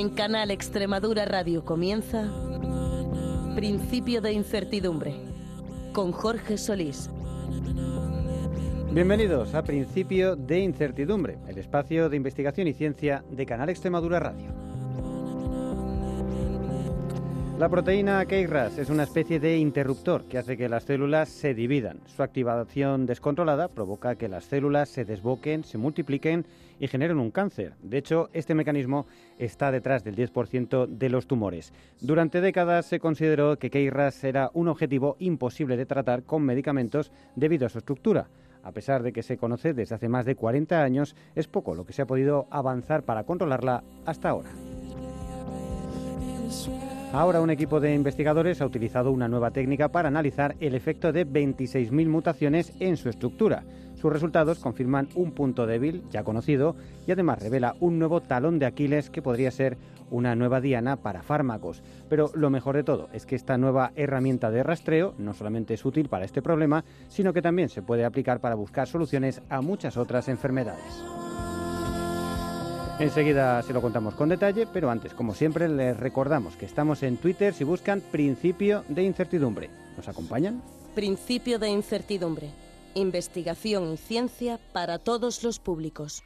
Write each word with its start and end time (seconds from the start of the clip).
En 0.00 0.08
Canal 0.08 0.50
Extremadura 0.50 1.26
Radio 1.26 1.62
comienza 1.62 2.32
Principio 3.54 4.22
de 4.22 4.32
Incertidumbre 4.32 5.12
con 5.92 6.10
Jorge 6.12 6.56
Solís. 6.56 7.10
Bienvenidos 8.92 9.54
a 9.54 9.62
Principio 9.62 10.36
de 10.36 10.60
Incertidumbre, 10.60 11.36
el 11.48 11.58
espacio 11.58 12.08
de 12.08 12.16
investigación 12.16 12.66
y 12.66 12.72
ciencia 12.72 13.22
de 13.28 13.44
Canal 13.44 13.68
Extremadura 13.68 14.20
Radio. 14.20 14.59
La 17.60 17.68
proteína 17.68 18.24
KRAS 18.24 18.78
es 18.78 18.88
una 18.88 19.02
especie 19.02 19.38
de 19.38 19.58
interruptor 19.58 20.24
que 20.24 20.38
hace 20.38 20.56
que 20.56 20.70
las 20.70 20.84
células 20.84 21.28
se 21.28 21.52
dividan. 21.52 22.00
Su 22.06 22.22
activación 22.22 23.04
descontrolada 23.04 23.68
provoca 23.68 24.14
que 24.14 24.28
las 24.28 24.44
células 24.44 24.88
se 24.88 25.04
desboquen, 25.04 25.62
se 25.64 25.76
multipliquen 25.76 26.46
y 26.78 26.88
generen 26.88 27.18
un 27.18 27.30
cáncer. 27.30 27.74
De 27.82 27.98
hecho, 27.98 28.30
este 28.32 28.54
mecanismo 28.54 29.06
está 29.38 29.70
detrás 29.70 30.02
del 30.04 30.16
10% 30.16 30.86
de 30.86 31.10
los 31.10 31.26
tumores. 31.26 31.74
Durante 32.00 32.40
décadas 32.40 32.86
se 32.86 32.98
consideró 32.98 33.58
que 33.58 33.68
KRAS 33.68 34.24
era 34.24 34.50
un 34.54 34.68
objetivo 34.68 35.16
imposible 35.18 35.76
de 35.76 35.84
tratar 35.84 36.22
con 36.22 36.42
medicamentos 36.42 37.12
debido 37.36 37.66
a 37.66 37.68
su 37.68 37.76
estructura. 37.76 38.30
A 38.62 38.72
pesar 38.72 39.02
de 39.02 39.12
que 39.12 39.22
se 39.22 39.36
conoce 39.36 39.74
desde 39.74 39.96
hace 39.96 40.08
más 40.08 40.24
de 40.24 40.34
40 40.34 40.82
años, 40.82 41.14
es 41.34 41.46
poco 41.46 41.74
lo 41.74 41.84
que 41.84 41.92
se 41.92 42.00
ha 42.00 42.06
podido 42.06 42.46
avanzar 42.50 43.02
para 43.02 43.24
controlarla 43.24 43.84
hasta 44.06 44.30
ahora. 44.30 44.48
Ahora 47.12 47.40
un 47.40 47.50
equipo 47.50 47.80
de 47.80 47.92
investigadores 47.92 48.60
ha 48.60 48.66
utilizado 48.66 49.10
una 49.10 49.26
nueva 49.26 49.50
técnica 49.50 49.88
para 49.88 50.06
analizar 50.06 50.54
el 50.60 50.76
efecto 50.76 51.12
de 51.12 51.26
26.000 51.26 52.08
mutaciones 52.08 52.72
en 52.78 52.96
su 52.96 53.08
estructura. 53.08 53.64
Sus 53.96 54.12
resultados 54.12 54.60
confirman 54.60 55.08
un 55.16 55.32
punto 55.32 55.66
débil 55.66 56.04
ya 56.08 56.22
conocido 56.22 56.76
y 57.08 57.10
además 57.10 57.42
revela 57.42 57.74
un 57.80 57.98
nuevo 57.98 58.20
talón 58.20 58.60
de 58.60 58.66
Aquiles 58.66 59.10
que 59.10 59.22
podría 59.22 59.50
ser 59.50 59.76
una 60.08 60.36
nueva 60.36 60.60
diana 60.60 60.96
para 60.96 61.24
fármacos. 61.24 61.82
Pero 62.08 62.30
lo 62.34 62.48
mejor 62.48 62.76
de 62.76 62.84
todo 62.84 63.08
es 63.12 63.26
que 63.26 63.34
esta 63.34 63.58
nueva 63.58 63.90
herramienta 63.96 64.52
de 64.52 64.62
rastreo 64.62 65.14
no 65.18 65.34
solamente 65.34 65.74
es 65.74 65.84
útil 65.84 66.08
para 66.08 66.24
este 66.24 66.42
problema, 66.42 66.84
sino 67.08 67.32
que 67.32 67.42
también 67.42 67.70
se 67.70 67.82
puede 67.82 68.04
aplicar 68.04 68.38
para 68.38 68.54
buscar 68.54 68.86
soluciones 68.86 69.42
a 69.48 69.60
muchas 69.62 69.96
otras 69.96 70.28
enfermedades. 70.28 71.02
Enseguida 73.00 73.62
se 73.62 73.72
lo 73.72 73.80
contamos 73.80 74.14
con 74.14 74.28
detalle, 74.28 74.66
pero 74.66 74.90
antes, 74.90 75.14
como 75.14 75.32
siempre, 75.34 75.70
les 75.70 75.96
recordamos 75.96 76.56
que 76.56 76.66
estamos 76.66 77.02
en 77.02 77.16
Twitter 77.16 77.54
si 77.54 77.64
buscan 77.64 78.02
Principio 78.02 78.84
de 78.88 79.04
Incertidumbre. 79.04 79.70
¿Nos 79.96 80.06
acompañan? 80.06 80.62
Principio 80.94 81.58
de 81.58 81.70
Incertidumbre. 81.70 82.50
Investigación 82.94 83.94
y 83.94 83.96
ciencia 83.96 84.60
para 84.74 84.98
todos 84.98 85.42
los 85.42 85.60
públicos. 85.60 86.22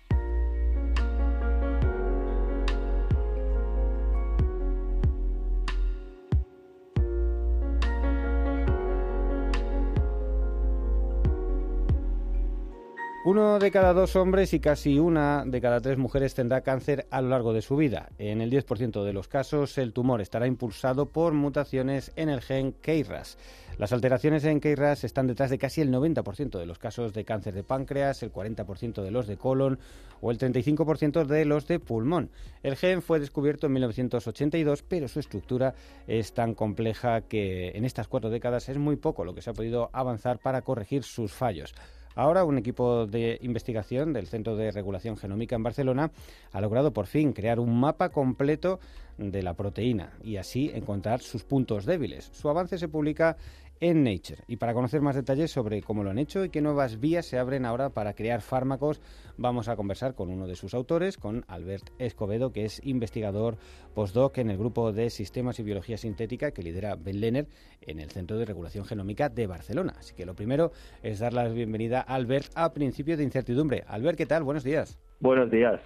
Uno 13.35 13.59
de 13.59 13.73
cada 13.73 13.93
dos 13.93 14.15
hombres 14.15 14.55
y 14.55 14.61
casi 14.61 15.01
una 15.01 15.43
de 15.45 15.61
cada 15.61 15.81
tres 15.81 15.99
mujeres 15.99 16.35
tendrá 16.35 16.61
cáncer 16.61 17.09
a 17.11 17.21
lo 17.21 17.31
largo 17.31 17.53
de 17.53 17.63
su 17.63 17.75
vida. 17.75 18.11
En 18.17 18.41
el 18.41 18.49
10% 18.49 19.03
de 19.03 19.13
los 19.13 19.27
casos, 19.27 19.77
el 19.77 19.93
tumor 19.93 20.21
estará 20.21 20.47
impulsado 20.47 21.07
por 21.07 21.33
mutaciones 21.33 22.13
en 22.15 22.29
el 22.29 22.41
gen 22.41 22.71
KRAS. 22.71 23.37
Las 23.77 23.93
alteraciones 23.93 24.45
en 24.45 24.61
KRAS 24.61 25.03
están 25.03 25.27
detrás 25.27 25.51
de 25.51 25.59
casi 25.59 25.81
el 25.81 25.93
90% 25.93 26.61
de 26.61 26.65
los 26.67 26.79
casos 26.79 27.13
de 27.13 27.25
cáncer 27.25 27.55
de 27.55 27.65
páncreas, 27.65 28.23
el 28.23 28.33
40% 28.33 29.03
de 29.03 29.11
los 29.11 29.27
de 29.27 29.37
colon 29.37 29.81
o 30.21 30.31
el 30.31 30.39
35% 30.39 31.25
de 31.25 31.45
los 31.45 31.67
de 31.67 31.81
pulmón. 31.81 32.31
El 32.63 32.77
gen 32.77 33.03
fue 33.03 33.19
descubierto 33.19 33.67
en 33.67 33.73
1982, 33.73 34.85
pero 34.85 35.09
su 35.09 35.19
estructura 35.19 35.75
es 36.07 36.35
tan 36.35 36.55
compleja 36.55 37.23
que 37.23 37.71
en 37.71 37.85
estas 37.85 38.07
cuatro 38.07 38.31
décadas 38.31 38.69
es 38.69 38.79
muy 38.79 38.95
poco 38.95 39.25
lo 39.25 39.35
que 39.35 39.43
se 39.43 39.51
ha 39.51 39.55
podido 39.55 39.91
avanzar 39.93 40.39
para 40.39 40.63
corregir 40.63 41.03
sus 41.03 41.33
fallos. 41.33 41.75
Ahora 42.17 42.45
un 42.45 42.59
equipo 42.59 43.07
de 43.07 43.39
investigación 43.43 44.13
del 44.13 44.29
Centro 44.29 44.57
de 44.57 44.71
Regulación 44.71 45.17
Genómica 45.17 45.57
en 45.57 45.65
Barcelona 45.65 46.13
ha 46.53 46.61
logrado 46.61 46.93
por 46.93 47.07
fin 47.07 47.33
crear 47.33 47.59
un 47.59 47.79
mapa 47.81 48.11
completo 48.11 48.79
de 49.19 49.43
la 49.43 49.55
proteína 49.55 50.13
y 50.23 50.37
así 50.37 50.71
encontrar 50.75 51.21
sus 51.21 51.43
puntos 51.43 51.87
débiles. 51.87 52.31
Su 52.33 52.49
avance 52.49 52.79
se 52.79 52.89
publica 52.89 53.37
en 53.81 54.05
Nature. 54.05 54.45
Y 54.47 54.57
para 54.57 54.75
conocer 54.75 55.01
más 55.01 55.17
detalles 55.17 55.51
sobre 55.51 55.83
cómo 55.83 56.05
lo 56.05 56.11
han 56.11 56.19
hecho 56.19 56.45
y 56.45 56.51
qué 56.51 56.61
nuevas 56.61 57.01
vías 57.01 57.27
se 57.27 57.39
abren 57.39 57.65
ahora 57.65 57.91
para 57.91 58.15
crear 58.15 58.41
fármacos, 58.41 59.01
vamos 59.37 59.69
a 59.69 59.77
conversar 59.77 60.15
con 60.15 60.31
uno 60.31 60.47
de 60.47 60.57
sus 60.57 60.75
autores, 60.75 61.17
con 61.17 61.45
Albert 61.49 61.91
Escobedo, 61.99 62.53
que 62.53 62.65
es 62.65 62.81
investigador 62.85 63.57
postdoc 63.95 64.39
en 64.39 64.51
el 64.51 64.59
grupo 64.59 64.93
de 64.93 65.11
Sistemas 65.11 65.59
y 65.59 65.63
Biología 65.63 65.99
Sintética 65.99 66.51
que 66.53 66.63
lidera 66.63 66.97
Ben 66.97 67.21
Lenner 67.21 67.49
en 67.81 68.01
el 68.01 68.11
Centro 68.11 68.39
de 68.39 68.45
Regulación 68.45 68.85
Genómica 68.85 69.29
de 69.29 69.47
Barcelona. 69.47 69.95
Así 69.99 70.15
que 70.15 70.27
lo 70.27 70.35
primero 70.35 70.73
es 71.03 71.19
dar 71.19 71.33
la 71.33 71.49
bienvenida 71.49 72.01
a 72.01 72.15
Albert 72.15 72.51
a 72.55 72.73
principio 72.73 73.17
de 73.17 73.25
incertidumbre. 73.25 73.85
Albert, 73.87 74.19
¿qué 74.19 74.27
tal? 74.27 74.43
Buenos 74.43 74.65
días. 74.65 74.99
Buenos 75.25 75.51
días. 75.51 75.81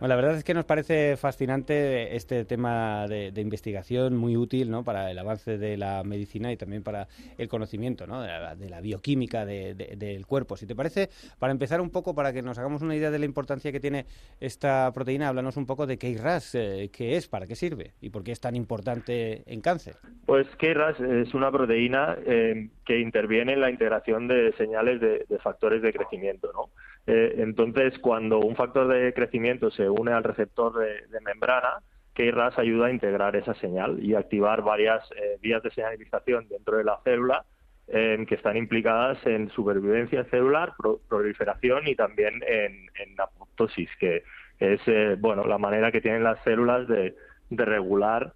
Bueno, 0.00 0.08
la 0.08 0.16
verdad 0.16 0.36
es 0.36 0.42
que 0.42 0.52
nos 0.52 0.64
parece 0.64 1.16
fascinante 1.16 2.16
este 2.16 2.44
tema 2.44 3.06
de, 3.06 3.30
de 3.30 3.40
investigación, 3.40 4.16
muy 4.16 4.36
útil 4.36 4.68
¿no? 4.68 4.82
para 4.82 5.12
el 5.12 5.18
avance 5.18 5.58
de 5.58 5.76
la 5.76 6.02
medicina 6.02 6.50
y 6.50 6.56
también 6.56 6.82
para 6.82 7.06
el 7.38 7.48
conocimiento 7.48 8.08
¿no? 8.08 8.20
de, 8.20 8.26
la, 8.26 8.56
de, 8.56 8.68
la, 8.68 8.80
bioquímica 8.80 9.44
de, 9.44 9.74
del 9.74 10.26
cuerpo. 10.26 10.56
Si 10.56 10.66
te 10.66 10.74
parece, 10.74 11.08
para 11.38 11.52
empezar 11.52 11.80
un 11.80 11.90
poco, 11.90 12.16
para 12.16 12.32
que 12.32 12.42
nos 12.42 12.58
hagamos 12.58 12.82
una 12.82 12.96
idea 12.96 13.12
de 13.12 13.20
la 13.20 13.26
importancia 13.26 13.70
que 13.70 13.78
tiene 13.78 14.06
esta 14.40 14.90
proteína, 14.92 15.28
háblanos 15.28 15.56
un 15.56 15.66
poco 15.66 15.86
de 15.86 15.96
KRAS, 15.96 16.56
eh, 16.56 16.90
qué 16.92 17.16
es, 17.16 17.28
para 17.28 17.46
qué 17.46 17.54
sirve 17.54 17.92
y 18.00 18.10
por 18.10 18.24
qué 18.24 18.32
es 18.32 18.40
tan 18.40 18.56
importante 18.56 19.44
en 19.46 19.60
cáncer. 19.60 19.96
Pues 20.26 20.48
KRAS 20.56 20.98
es 20.98 21.32
una 21.32 21.52
proteína 21.52 22.16
eh, 22.26 22.70
que 22.86 22.98
interviene 22.98 23.52
en 23.52 23.60
la 23.60 23.70
integración 23.70 24.26
de 24.26 24.52
señales 24.56 25.00
de, 25.00 25.38
factores 25.44 25.80
de 25.80 25.92
crecimiento. 25.92 26.50
¿no? 26.54 26.70
Eh, 27.06 27.34
entonces, 27.38 27.98
cuando 27.98 28.40
un 28.40 28.56
factor 28.56 28.88
de 28.88 29.12
crecimiento 29.14 29.70
se 29.70 29.88
une 29.88 30.12
al 30.12 30.24
receptor 30.24 30.78
de, 30.78 31.20
membrana, 31.20 31.82
KRAS 32.14 32.58
ayuda 32.58 32.86
a 32.86 32.90
integrar 32.90 33.36
esa 33.36 33.54
señal 33.54 34.02
y 34.02 34.14
activar 34.14 34.62
varias 34.62 35.02
eh, 35.12 35.38
vías 35.40 35.62
de 35.62 35.70
señalización 35.70 36.48
dentro 36.48 36.76
de 36.76 36.84
la 36.84 37.00
célula 37.04 37.44
eh, 37.88 38.24
que 38.28 38.34
están 38.34 38.56
implicadas 38.56 39.24
en 39.26 39.50
supervivencia 39.50 40.24
celular, 40.24 40.74
pro 40.76 41.00
proliferación 41.08 41.88
y 41.88 41.94
también 41.94 42.42
en, 42.46 42.88
apoptosis, 43.18 43.88
que 43.98 44.22
es 44.58 44.80
eh, 44.86 45.16
bueno 45.18 45.44
la 45.44 45.58
manera 45.58 45.90
que 45.90 46.00
tienen 46.00 46.22
las 46.22 46.42
células 46.44 46.86
de, 46.86 47.14
de 47.48 47.64
regular 47.64 48.34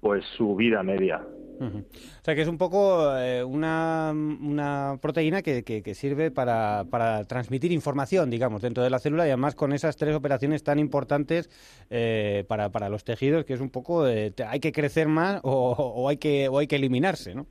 pues 0.00 0.24
su 0.36 0.56
vida 0.56 0.82
media. 0.82 1.22
Uh 1.58 1.64
-huh. 1.64 1.84
O 1.84 2.24
sea 2.24 2.34
que 2.34 2.42
es 2.42 2.48
un 2.48 2.58
poco 2.58 3.16
eh, 3.16 3.42
una, 3.42 4.12
una, 4.12 4.98
proteína 5.00 5.42
que, 5.42 5.62
que, 5.64 5.82
que 5.82 5.94
sirve 5.94 6.30
para, 6.30 6.84
para, 6.90 7.24
transmitir 7.24 7.72
información, 7.72 8.28
digamos, 8.30 8.60
dentro 8.60 8.84
de 8.84 8.90
la 8.90 8.98
célula 8.98 9.26
y 9.26 9.30
además 9.30 9.54
con 9.54 9.72
esas 9.72 9.96
tres 9.96 10.14
operaciones 10.14 10.62
tan 10.62 10.78
importantes 10.78 11.48
eh, 11.88 12.44
para, 12.48 12.70
para, 12.70 12.88
los 12.88 13.04
tejidos, 13.04 13.44
que 13.44 13.54
es 13.54 13.60
un 13.60 13.70
poco, 13.70 14.06
eh, 14.06 14.34
hay 14.46 14.60
que 14.60 14.72
crecer 14.72 15.08
más 15.08 15.40
o, 15.44 15.70
o, 15.72 16.08
hay 16.08 16.18
que, 16.18 16.48
o 16.48 16.58
hay 16.58 16.66
que 16.66 16.76
eliminarse, 16.76 17.34
¿no? 17.34 17.46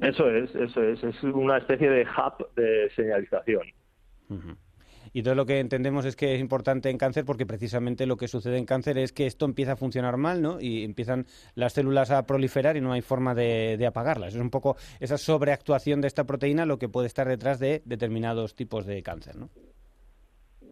Eso 0.00 0.30
es, 0.30 0.54
eso 0.54 0.82
es, 0.82 1.02
es 1.02 1.22
una 1.24 1.58
especie 1.58 1.90
de 1.90 2.02
hub 2.02 2.54
de 2.54 2.90
señalización. 2.94 3.62
Uh 4.28 4.34
-huh. 4.34 4.56
Y 5.12 5.22
todo 5.22 5.34
lo 5.34 5.46
que 5.46 5.58
entendemos 5.58 6.04
es 6.04 6.16
que 6.16 6.34
es 6.34 6.40
importante 6.40 6.90
en 6.90 6.98
cáncer 6.98 7.24
porque 7.24 7.46
precisamente 7.46 8.06
lo 8.06 8.16
que 8.16 8.28
sucede 8.28 8.58
en 8.58 8.66
cáncer 8.66 8.98
es 8.98 9.12
que 9.12 9.26
esto 9.26 9.44
empieza 9.44 9.72
a 9.72 9.76
funcionar 9.76 10.16
mal, 10.16 10.42
¿no? 10.42 10.60
Y 10.60 10.84
empiezan 10.84 11.26
las 11.54 11.72
células 11.72 12.10
a 12.10 12.26
proliferar 12.26 12.76
y 12.76 12.80
no 12.80 12.92
hay 12.92 13.00
forma 13.00 13.34
de, 13.34 13.84
apagarlas. 13.86 14.34
Es 14.34 14.40
un 14.40 14.50
poco 14.50 14.76
esa 15.00 15.18
sobreactuación 15.18 16.00
de 16.00 16.06
esta 16.06 16.24
proteína 16.24 16.66
lo 16.66 16.78
que 16.78 16.88
puede 16.88 17.06
estar 17.06 17.26
detrás 17.26 17.58
de 17.58 17.82
determinados 17.84 18.54
tipos 18.54 18.86
de 18.86 19.02
cáncer, 19.02 19.36
¿no? 19.36 19.48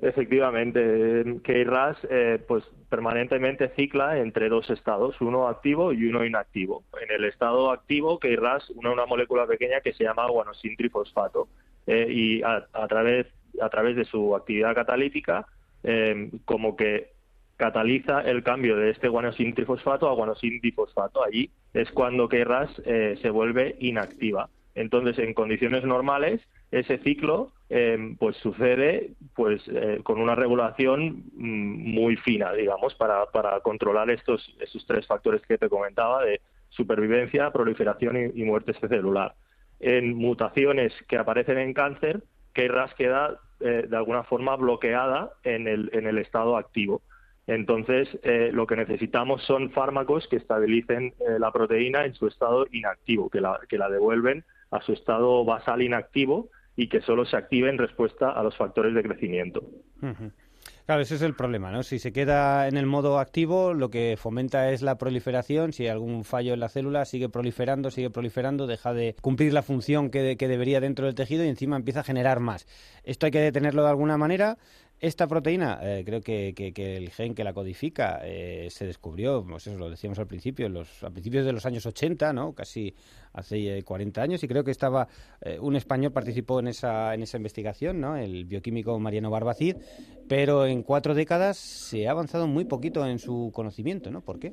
Efectivamente, 0.01 1.41
KRAS 1.43 1.97
eh, 2.09 2.39
pues 2.47 2.63
permanentemente 2.89 3.69
cicla 3.71 4.19
entre 4.19 4.49
dos 4.49 4.71
estados, 4.71 5.21
uno 5.21 5.49
activo 5.49 5.93
y 5.93 6.07
uno 6.07 6.25
inactivo. 6.25 6.85
En 7.03 7.11
el 7.11 7.25
estado 7.25 7.73
activo, 7.73 8.21
KRAS 8.21 8.71
une 8.71 8.91
una 8.91 9.07
molécula 9.07 9.45
pequeña 9.49 9.81
que 9.81 9.93
se 9.93 10.05
llama 10.05 10.31
guanosin 10.31 10.77
trifosfato 10.77 11.49
eh, 11.89 12.07
y 12.09 12.43
a, 12.43 12.69
a, 12.73 12.87
través 12.87 13.27
a 13.61 13.69
través 13.69 13.97
de 13.97 14.05
su 14.05 14.35
actividad 14.35 14.75
catalítica, 14.75 15.47
eh, 15.83 16.31
como 16.45 16.77
que 16.77 17.13
cataliza 17.57 18.21
el 18.21 18.43
cambio 18.43 18.77
de 18.77 18.91
este 18.91 19.09
guanosin 19.09 19.55
trifosfato 19.55 20.09
a 20.09 20.15
guanosin 20.15 20.61
difosfato. 20.61 21.25
Allí 21.25 21.51
es 21.75 21.91
cuando 21.91 22.29
KRAS 22.29 22.71
eh, 22.85 23.19
se 23.21 23.31
vuelve 23.31 23.77
inactiva. 23.81 24.49
Entonces, 24.75 25.19
en 25.19 25.35
condiciones 25.35 25.85
normales, 25.85 26.41
ese 26.71 26.99
ciclo 26.99 27.51
em, 27.69 28.17
pues 28.17 28.37
sucede 28.37 29.11
pues 29.35 29.61
eh, 29.67 30.01
con 30.05 30.21
una 30.21 30.37
regulación 30.37 31.25
mm, 31.35 31.95
muy 31.95 32.17
fina, 32.17 32.53
digamos, 32.53 32.95
para, 32.95 33.27
para 33.27 33.59
controlar 33.61 34.09
estos, 34.11 34.55
estos 34.61 34.87
tres 34.87 35.07
factores 35.07 35.43
que 35.43 35.59
te 35.59 35.69
comentaba 35.69 36.25
de 36.25 36.41
supervivencia, 36.69 37.51
proliferación 37.51 38.33
y, 38.35 38.43
muerte 38.45 38.73
celular. 38.75 39.35
En 39.81 40.15
mutaciones 40.15 40.93
que 41.09 41.17
aparecen 41.17 41.59
en 41.59 41.73
cáncer, 41.73 42.23
KRAS 42.67 42.95
queda 42.95 43.41
eh, 43.61 43.87
de 43.89 43.97
alguna 43.97 44.25
forma 44.25 44.57
bloqueada 44.57 45.31
en 45.45 45.69
el, 45.69 45.91
en 45.93 46.07
el 46.07 46.19
estado 46.19 46.57
activo. 46.57 47.03
Entonces, 47.47 48.09
eh, 48.23 48.51
lo 48.53 48.67
que 48.67 48.77
necesitamos 48.77 49.43
son 49.45 49.71
fármacos 49.71 50.27
que 50.29 50.37
estabilicen 50.37 51.15
la 51.39 51.51
proteína 51.51 52.05
en 52.05 52.15
su 52.15 52.27
estado 52.27 52.67
inactivo, 52.73 53.31
que 53.31 53.41
la, 53.41 53.59
que 53.69 53.79
la 53.79 53.89
devuelven 53.89 54.45
a 54.71 54.83
su 54.83 54.93
estado 54.93 55.45
basal 55.47 55.81
inactivo 55.81 56.51
y 56.77 56.89
que 56.89 57.01
solo 57.01 57.25
se 57.25 57.37
active 57.37 57.71
en 57.71 57.79
respuesta 57.79 58.31
a 58.31 58.43
los 58.43 58.57
factores 58.57 58.95
de 58.95 59.03
crecimiento. 59.03 59.63
Claro, 60.89 61.03
ese 61.03 61.17
es 61.17 61.21
el 61.21 61.35
problema, 61.35 61.71
¿no? 61.71 61.83
Si 61.83 61.99
se 61.99 62.15
queda 62.15 62.67
en 62.67 62.79
el 62.79 62.87
modo 62.87 63.19
activo, 63.19 63.75
lo 63.75 63.91
que 63.91 64.17
fomenta 64.19 64.71
es 64.71 64.81
la 64.81 64.97
proliferación. 64.97 65.75
Si 65.75 65.83
hay 65.83 65.91
algún 65.91 66.25
fallo 66.25 66.55
en 66.55 66.61
la 66.61 66.71
célula, 66.71 67.05
sigue 67.05 67.29
proliferando, 67.29 67.91
sigue 67.91 68.09
proliferando, 68.09 68.67
deja 68.67 68.95
de 68.95 69.15
cumplir 69.21 69.53
la 69.53 69.61
función 69.63 70.09
que, 70.09 70.39
que 70.39 70.49
debería 70.49 70.81
dentro 70.81 71.05
del 71.05 71.15
tejido 71.15 71.45
y 71.45 71.49
encima 71.49 71.77
empieza 71.77 72.01
a 72.01 72.05
generar 72.05 72.41
más. 72.41 72.67
Esto 73.05 73.27
hay 73.27 73.33
que 73.33 73.41
detenerlo 73.41 73.83
de 73.83 73.91
alguna 73.91 74.17
manera. 74.17 74.57
Esta 75.01 75.29
proteína, 75.29 75.79
eh, 75.81 76.03
creo 76.05 76.21
que, 76.21 76.53
el 76.77 77.11
gen 77.11 77.35
que 77.37 77.45
la 77.45 77.53
codifica 77.53 78.21
eh, 78.25 78.67
se 78.69 78.85
descubrió, 78.85 79.45
pues 79.49 79.69
eso 79.69 79.79
lo 79.79 79.91
decíamos 79.91 80.19
al 80.19 80.27
principio, 80.27 80.69
los, 80.69 81.05
a 81.05 81.11
principios 81.11 81.47
de 81.47 81.53
los 81.53 81.65
años 81.67 81.87
80, 81.87 82.33
¿no? 82.33 82.53
casi 82.53 82.93
hace 83.33 83.81
40 83.85 84.21
eh, 84.21 84.25
años, 84.25 84.43
y 84.43 84.49
creo 84.49 84.65
que 84.65 84.73
estaba 84.73 85.07
un 85.61 85.77
español 85.77 86.13
participó 86.13 86.59
en 86.59 86.69
esa, 86.69 87.15
en 87.15 87.23
esa 87.23 87.37
investigación, 87.37 88.01
¿no? 88.01 88.17
el 88.17 88.45
bioquímico 88.45 88.99
Mariano 88.99 89.31
Barbacid, 89.31 89.77
pero 90.29 90.67
en 90.67 90.83
cuatro 90.83 91.15
décadas 91.15 91.59
se 91.59 92.09
ha 92.09 92.11
avanzado 92.11 92.49
muy 92.49 92.65
poquito 92.65 93.07
en 93.07 93.21
su 93.21 93.53
conocimiento, 93.55 94.11
¿no? 94.11 94.21
¿Por 94.21 94.41
qué? 94.41 94.53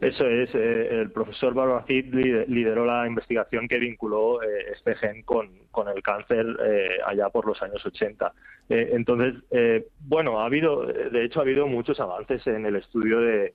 Eso 0.00 0.26
es, 0.28 0.54
eh, 0.54 0.88
el 1.00 1.10
profesor 1.10 1.54
Barbacid 1.54 2.12
lideró 2.48 2.84
la 2.84 3.06
investigación 3.06 3.66
que 3.66 3.78
vinculó 3.78 4.42
eh, 4.42 4.72
este 4.74 4.94
gen 4.96 5.22
con, 5.22 5.48
el 5.88 6.02
cáncer 6.02 6.46
eh, 6.64 6.98
allá 7.06 7.28
por 7.28 7.46
los 7.46 7.60
años 7.62 7.84
80. 7.84 8.32
entonces, 8.68 9.34
bueno, 10.00 10.40
ha 10.40 10.46
habido, 10.46 10.86
de 10.86 11.24
hecho, 11.24 11.40
ha 11.40 11.42
habido 11.42 11.66
muchos 11.66 12.00
avances 12.00 12.46
en 12.46 12.66
el 12.66 12.76
estudio 12.76 13.20
de, 13.20 13.52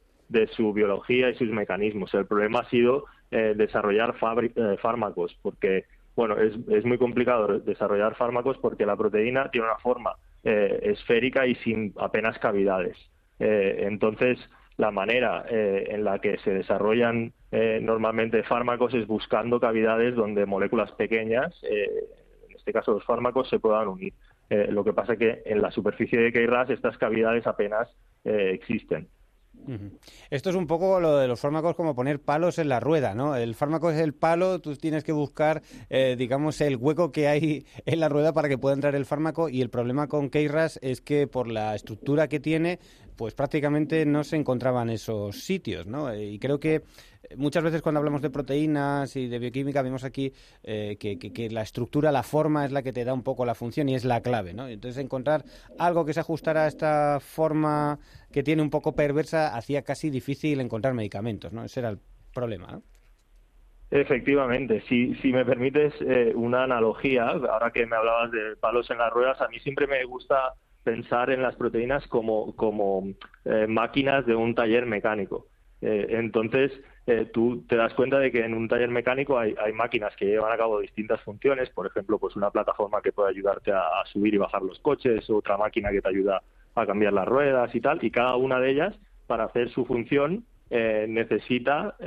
su 0.55 0.71
biología 0.71 1.29
y 1.29 1.35
sus 1.35 1.49
mecanismos. 1.49 2.13
El 2.13 2.25
problema 2.25 2.59
ha 2.59 2.69
sido 2.69 3.05
desarrollar 3.29 4.15
fármacos, 4.81 5.37
porque, 5.41 5.83
bueno, 6.15 6.37
es, 6.37 6.53
es 6.69 6.85
muy 6.85 6.97
complicado 6.97 7.59
desarrollar 7.59 8.15
fármacos 8.15 8.57
porque 8.59 8.85
la 8.85 8.95
proteína 8.95 9.51
tiene 9.51 9.67
una 9.67 9.79
forma 9.79 10.15
esférica 10.43 11.45
y 11.45 11.55
sin 11.55 11.93
apenas 11.97 12.39
cavidades. 12.39 12.97
entonces, 13.39 14.39
la 14.81 14.89
manera 14.89 15.45
eh, 15.47 15.89
en 15.89 16.03
la 16.03 16.17
que 16.17 16.39
se 16.39 16.49
desarrollan 16.49 17.33
eh, 17.51 17.79
normalmente 17.79 18.41
fármacos 18.41 18.95
es 18.95 19.05
buscando 19.05 19.59
cavidades 19.59 20.15
donde 20.15 20.47
moléculas 20.47 20.91
pequeñas, 20.93 21.53
eh, 21.61 21.87
en 22.49 22.55
este 22.55 22.73
caso 22.73 22.93
los 22.93 23.05
fármacos, 23.05 23.47
se 23.47 23.59
puedan 23.59 23.87
unir. 23.87 24.13
lo 24.49 24.83
que 24.83 24.91
pasa 24.91 25.13
es 25.13 25.19
que 25.19 25.41
en 25.45 25.61
la 25.61 25.71
superficie 25.71 26.19
de 26.19 26.33
KRAS 26.33 26.71
estas 26.71 26.97
cavidades 26.97 27.45
apenas 27.47 27.87
existen. 28.23 29.07
Esto 30.31 30.49
es 30.49 30.55
un 30.55 30.65
poco 30.65 30.99
lo 30.99 31.17
de 31.17 31.27
los 31.27 31.39
fármacos 31.39 31.75
como 31.75 31.93
poner 31.93 32.19
palos 32.19 32.57
en 32.57 32.67
la 32.67 32.79
rueda, 32.79 33.13
¿no? 33.13 33.35
El 33.35 33.53
fármaco 33.53 33.91
es 33.91 33.99
el 33.99 34.13
palo, 34.13 34.59
tú 34.59 34.75
tienes 34.75 35.03
que 35.03 35.11
buscar, 35.11 35.61
digamos, 36.17 36.59
el 36.61 36.77
hueco 36.77 37.11
que 37.11 37.27
hay 37.27 37.65
en 37.85 37.99
la 37.99 38.09
rueda 38.09 38.33
para 38.33 38.49
que 38.49 38.57
pueda 38.57 38.75
entrar 38.75 38.95
el 38.95 39.05
fármaco 39.05 39.49
y 39.49 39.61
el 39.61 39.69
problema 39.69 40.07
con 40.07 40.29
KRAS 40.29 40.79
es 40.81 41.01
que 41.01 41.27
por 41.27 41.47
la 41.47 41.75
estructura 41.75 42.27
que 42.27 42.39
tiene 42.39 42.79
pues 43.15 43.33
prácticamente 43.33 44.05
no 44.05 44.23
se 44.23 44.35
encontraban 44.35 44.89
esos 44.89 45.43
sitios, 45.43 45.87
¿no? 45.87 46.13
Y 46.15 46.39
creo 46.39 46.59
que 46.59 46.83
muchas 47.37 47.63
veces 47.63 47.81
cuando 47.81 47.99
hablamos 47.99 48.21
de 48.21 48.29
proteínas 48.29 49.15
y 49.15 49.27
de 49.27 49.39
bioquímica 49.39 49.81
vemos 49.81 50.03
aquí 50.03 50.33
eh, 50.63 50.97
que, 50.97 51.49
la 51.49 51.61
estructura, 51.61 52.11
la 52.11 52.23
forma 52.23 52.65
es 52.65 52.71
la 52.71 52.83
que 52.83 52.93
te 52.93 53.05
da 53.05 53.13
un 53.13 53.23
poco 53.23 53.45
la 53.45 53.55
función 53.55 53.89
y 53.89 53.95
es 53.95 54.05
la 54.05 54.21
clave, 54.21 54.53
¿no? 54.53 54.67
Entonces 54.67 55.03
encontrar 55.03 55.43
algo 55.79 56.05
que 56.05 56.13
se 56.13 56.19
ajustara 56.19 56.65
a 56.65 56.67
esta 56.67 57.19
forma 57.19 57.99
que 58.31 58.43
tiene 58.43 58.61
un 58.61 58.69
poco 58.69 58.95
perversa 58.95 59.55
hacía 59.55 59.83
casi 59.83 60.09
difícil 60.09 60.59
encontrar 60.59 60.93
medicamentos, 60.93 61.51
¿no? 61.51 61.63
Ese 61.63 61.79
era 61.79 61.89
el 61.89 61.99
problema, 62.33 62.71
¿no? 62.71 62.83
Efectivamente, 63.91 64.81
si, 64.87 65.15
si 65.15 65.33
me 65.33 65.43
permites 65.43 65.93
eh, 65.99 66.31
una 66.33 66.63
analogía, 66.63 67.27
ahora 67.27 67.71
que 67.71 67.85
me 67.85 67.97
hablabas 67.97 68.31
de 68.31 68.55
palos 68.55 68.89
en 68.89 68.97
las 68.97 69.11
ruedas, 69.11 69.41
a 69.41 69.49
mí 69.49 69.59
siempre 69.59 69.85
me 69.85 70.05
gusta 70.05 70.53
pensar 70.83 71.29
en 71.29 71.41
las 71.41 71.55
proteínas 71.55 72.05
como, 72.07 72.55
como 72.55 73.07
eh, 73.45 73.67
máquinas 73.67 74.25
de 74.25 74.35
un 74.35 74.55
taller 74.55 74.85
mecánico. 74.85 75.47
Eh, 75.81 76.07
entonces, 76.11 76.71
eh, 77.07 77.29
tú 77.31 77.63
te 77.67 77.75
das 77.75 77.93
cuenta 77.93 78.19
de 78.19 78.31
que 78.31 78.45
en 78.45 78.53
un 78.53 78.67
taller 78.67 78.89
mecánico 78.89 79.37
hay, 79.37 79.55
hay, 79.59 79.73
máquinas 79.73 80.15
que 80.15 80.25
llevan 80.25 80.51
a 80.51 80.57
cabo 80.57 80.79
distintas 80.79 81.21
funciones, 81.21 81.69
por 81.71 81.87
ejemplo, 81.87 82.19
pues 82.19 82.35
una 82.35 82.51
plataforma 82.51 83.01
que 83.01 83.11
puede 83.11 83.29
ayudarte 83.29 83.71
a, 83.71 83.83
subir 84.05 84.33
y 84.33 84.37
bajar 84.37 84.61
los 84.61 84.79
coches, 84.79 85.29
otra 85.29 85.57
máquina 85.57 85.91
que 85.91 86.01
te 86.01 86.09
ayuda 86.09 86.41
a 86.75 86.85
cambiar 86.85 87.13
las 87.13 87.27
ruedas 87.27 87.73
y 87.73 87.81
tal, 87.81 87.99
y 88.03 88.11
cada 88.11 88.35
una 88.35 88.59
de 88.59 88.71
ellas, 88.71 88.95
para 89.27 89.45
hacer 89.45 89.69
su 89.69 89.85
función, 89.85 90.45
necesita 90.69 91.97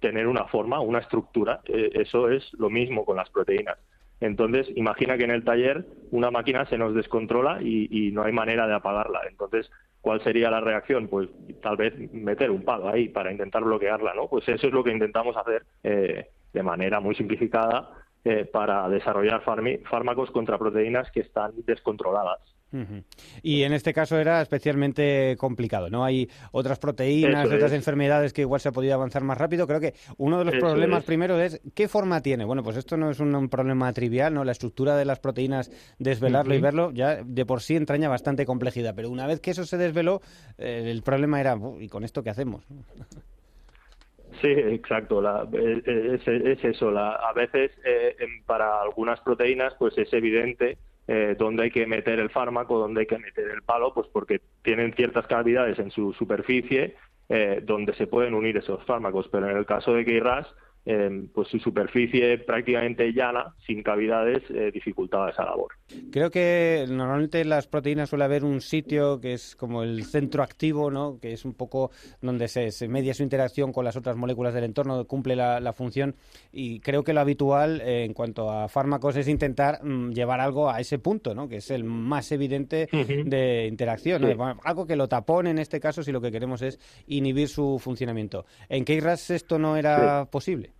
tener 0.00 0.26
una 0.26 0.44
forma, 0.44 0.80
una 0.80 0.98
estructura. 0.98 1.60
eso 1.64 2.28
es 2.28 2.52
lo 2.58 2.68
mismo 2.68 3.06
con 3.06 3.16
las 3.16 3.30
proteínas. 3.30 3.78
Entonces, 4.22 4.68
imagina 4.76 5.18
que 5.18 5.24
en 5.24 5.32
el 5.32 5.42
taller 5.42 5.84
una 6.12 6.30
máquina 6.30 6.64
se 6.66 6.78
nos 6.78 6.94
descontrola 6.94 7.60
y, 7.60 8.12
no 8.12 8.22
hay 8.22 8.32
manera 8.32 8.68
de 8.68 8.74
apagarla. 8.74 9.22
Entonces, 9.28 9.68
¿cuál 10.00 10.22
sería 10.22 10.48
la 10.48 10.60
reacción? 10.60 11.08
Pues 11.08 11.28
tal 11.60 11.76
vez 11.76 11.92
meter 12.12 12.52
un 12.52 12.62
palo 12.62 12.88
ahí 12.88 13.08
para 13.08 13.32
intentar 13.32 13.64
bloquearla, 13.64 14.14
¿no? 14.14 14.28
Pues 14.28 14.48
eso 14.48 14.68
es 14.68 14.72
lo 14.72 14.84
que 14.84 14.92
intentamos 14.92 15.36
hacer 15.36 15.64
eh, 15.82 16.28
de 16.52 16.62
manera 16.62 17.00
muy 17.00 17.16
simplificada 17.16 17.90
eh, 18.24 18.44
para 18.44 18.88
desarrollar 18.88 19.42
fármacos 19.42 20.30
contra 20.30 20.56
proteínas 20.56 21.10
que 21.10 21.20
están 21.20 21.50
descontroladas. 21.66 22.38
Y 23.42 23.62
en 23.62 23.72
este 23.72 23.92
caso 23.92 24.18
era 24.18 24.40
especialmente 24.40 25.36
complicado, 25.38 25.90
¿no? 25.90 26.04
Hay 26.04 26.28
otras 26.52 26.78
proteínas, 26.78 27.46
otras 27.46 27.72
enfermedades 27.72 28.32
que 28.32 28.42
igual 28.42 28.60
se 28.60 28.70
ha 28.70 28.72
podido 28.72 28.94
avanzar 28.94 29.22
más 29.22 29.38
rápido. 29.38 29.66
Creo 29.66 29.80
que 29.80 29.94
uno 30.16 30.38
de 30.38 30.44
los 30.46 30.54
problemas 30.56 31.04
primero 31.04 31.38
es 31.38 31.60
qué 31.74 31.88
forma 31.88 32.22
tiene. 32.22 32.44
Bueno, 32.44 32.62
pues 32.62 32.76
esto 32.76 32.96
no 32.96 33.10
es 33.10 33.20
un, 33.20 33.48
problema 33.48 33.92
trivial, 33.92 34.34
¿no? 34.34 34.44
La 34.44 34.52
estructura 34.52 34.96
de 34.96 35.04
las 35.04 35.20
proteínas, 35.20 35.70
desvelarlo 35.98 36.54
y 36.54 36.60
verlo, 36.60 36.90
ya 36.92 37.22
de 37.22 37.44
por 37.44 37.60
sí 37.60 37.76
entraña 37.76 38.08
bastante 38.08 38.46
complejidad. 38.46 38.94
Pero 38.94 39.10
una 39.10 39.26
vez 39.26 39.40
que 39.40 39.50
eso 39.50 39.64
se 39.64 39.76
desveló, 39.76 40.20
eh, 40.58 40.84
el 40.86 41.02
problema 41.02 41.40
era, 41.40 41.56
¿y 41.80 41.88
con 41.88 42.04
esto 42.04 42.22
qué 42.22 42.30
hacemos? 42.30 42.64
Sí, 44.40 44.48
exacto. 44.48 45.22
Eh, 45.52 45.82
eh, 45.86 46.18
es, 46.54 46.64
eso. 46.64 46.88
a 46.96 47.32
veces 47.34 47.70
para 48.46 48.80
algunas 48.80 49.20
proteínas, 49.20 49.74
pues 49.78 49.96
es 49.98 50.12
evidente 50.12 50.78
eh, 51.08 51.34
dónde 51.38 51.64
hay 51.64 51.70
que 51.70 51.86
meter 51.86 52.18
el 52.20 52.30
fármaco, 52.30 52.78
dónde 52.78 53.00
hay 53.00 53.06
que 53.06 53.18
meter 53.18 53.50
el 53.50 53.62
palo, 53.62 53.92
pues 53.92 54.06
porque 54.12 54.40
tienen 54.62 54.94
ciertas 54.94 55.26
cavidades 55.26 55.78
en 55.78 55.90
su 55.90 56.12
superficie 56.12 56.96
eh, 57.28 57.60
donde 57.62 57.94
se 57.94 58.06
pueden 58.06 58.34
unir 58.34 58.56
esos 58.56 58.84
fármacos. 58.84 59.28
Pero 59.30 59.50
en 59.50 59.56
el 59.56 59.66
caso 59.66 59.94
de 59.94 60.04
KRAS, 60.04 60.46
pues 60.84 61.48
su 61.48 61.58
superficie 61.60 62.38
prácticamente 62.38 63.12
llana, 63.12 63.54
sin 63.66 63.82
cavidades, 63.82 64.42
eh, 64.50 64.70
dificultaba 64.72 65.30
esa 65.30 65.44
labor. 65.44 65.72
Creo 66.10 66.30
que 66.30 66.86
normalmente 66.88 67.40
en 67.40 67.50
las 67.50 67.68
proteínas 67.68 68.08
suele 68.08 68.24
haber 68.24 68.44
un 68.44 68.60
sitio 68.60 69.20
que 69.20 69.34
es 69.34 69.54
como 69.54 69.84
el 69.84 70.04
centro 70.04 70.42
activo, 70.42 70.90
¿no? 70.90 71.18
que 71.20 71.32
es 71.32 71.44
un 71.44 71.54
poco 71.54 71.92
donde 72.20 72.48
se, 72.48 72.88
media 72.88 73.14
su 73.14 73.22
interacción 73.22 73.72
con 73.72 73.84
las 73.84 73.96
otras 73.96 74.16
moléculas 74.16 74.54
del 74.54 74.64
entorno, 74.64 75.04
cumple 75.06 75.36
la, 75.36 75.72
función 75.72 76.16
y 76.52 76.80
creo 76.80 77.02
que 77.02 77.14
lo 77.14 77.20
habitual 77.20 77.80
eh, 77.80 78.04
en 78.04 78.12
cuanto 78.12 78.50
a 78.50 78.68
fármacos 78.68 79.16
es 79.16 79.26
intentar 79.26 79.82
mm, 79.82 80.10
llevar 80.10 80.40
algo 80.40 80.68
a 80.68 80.80
ese 80.80 80.98
punto, 80.98 81.34
¿no? 81.34 81.48
que 81.48 81.56
es 81.56 81.70
el 81.70 81.84
más 81.84 82.30
evidente 82.32 82.88
de 83.24 83.66
interacción. 83.66 84.24
algo 84.64 84.86
que 84.86 84.96
lo 84.96 85.08
tapone 85.08 85.50
en 85.50 85.58
este 85.58 85.80
caso 85.80 86.02
si 86.02 86.12
lo 86.12 86.20
que 86.20 86.30
queremos 86.30 86.60
es 86.60 86.78
inhibir 87.06 87.48
su 87.48 87.78
funcionamiento. 87.78 88.44
En 88.68 88.84
KRAS 88.84 89.30
esto 89.30 89.58
no 89.58 89.76
era 89.76 90.26
posible. 90.30 90.71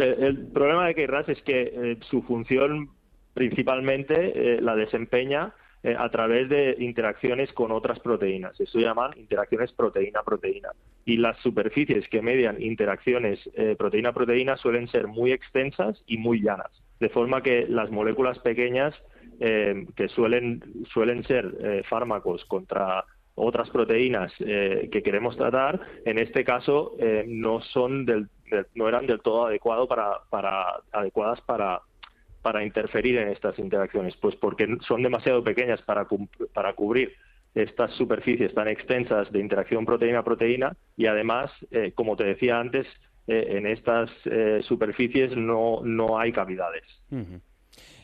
Eh, 0.00 0.16
el 0.20 0.46
problema 0.48 0.86
de 0.86 0.94
KRAS 0.94 1.28
es 1.28 1.42
que 1.42 1.72
eh, 1.74 1.98
su 2.08 2.22
función 2.22 2.90
principalmente 3.34 4.56
eh, 4.56 4.60
la 4.60 4.74
desempeña 4.74 5.54
a 5.96 6.10
través 6.10 6.50
de 6.50 6.76
interacciones 6.78 7.50
con 7.54 7.72
otras 7.72 7.98
proteínas. 8.00 8.60
Eso 8.60 8.78
llaman 8.78 9.12
interacciones 9.16 9.72
proteína-proteína. 9.72 10.68
Y 11.06 11.16
las 11.16 11.38
superficies 11.38 12.06
que 12.10 12.20
median 12.20 12.60
interacciones 12.60 13.40
proteína-proteína 13.78 14.58
suelen 14.58 14.88
ser 14.88 15.06
muy 15.06 15.32
extensas 15.32 16.04
y 16.06 16.18
muy 16.18 16.42
llanas. 16.42 16.70
De 17.00 17.08
forma 17.08 17.42
que 17.42 17.66
las 17.66 17.90
moléculas 17.90 18.38
pequeñas 18.40 18.94
que 19.38 20.08
suelen, 20.14 20.62
suelen 20.92 21.24
ser 21.24 21.82
fármacos 21.88 22.44
contra 22.44 23.06
otras 23.34 23.70
proteínas 23.70 24.30
que 24.36 25.02
queremos 25.02 25.34
tratar, 25.38 25.80
en 26.04 26.18
este 26.18 26.44
caso 26.44 26.94
no 27.26 27.62
son 27.62 28.04
del, 28.04 28.28
no 28.74 28.88
eran 28.88 29.06
del 29.06 29.20
todo 29.20 29.46
adecuado 29.46 29.86
para, 29.88 30.20
para 30.30 30.80
adecuadas 30.92 31.40
para 31.42 32.64
interferir 32.64 33.18
en 33.18 33.28
estas 33.28 33.58
interacciones? 33.58 34.16
Pues 34.16 34.36
porque 34.36 34.78
son 34.86 35.02
demasiado 35.02 35.42
pequeñas 35.42 35.82
para, 35.82 36.06
para 36.52 36.72
cubrir 36.74 37.12
estas 37.54 37.92
superficies 37.94 38.54
tan 38.54 38.68
extensas 38.68 39.30
de 39.32 39.40
interacción 39.40 39.84
proteína-proteína 39.84 40.76
y 40.96 41.06
además, 41.06 41.50
eh, 41.70 41.92
como 41.94 42.16
te 42.16 42.24
decía 42.24 42.58
antes, 42.60 42.86
eh, 43.26 43.56
en 43.56 43.66
estas 43.66 44.10
eh, 44.24 44.60
superficies 44.62 45.36
no, 45.36 45.80
no 45.82 46.18
hay 46.18 46.32
cavidades. 46.32 46.84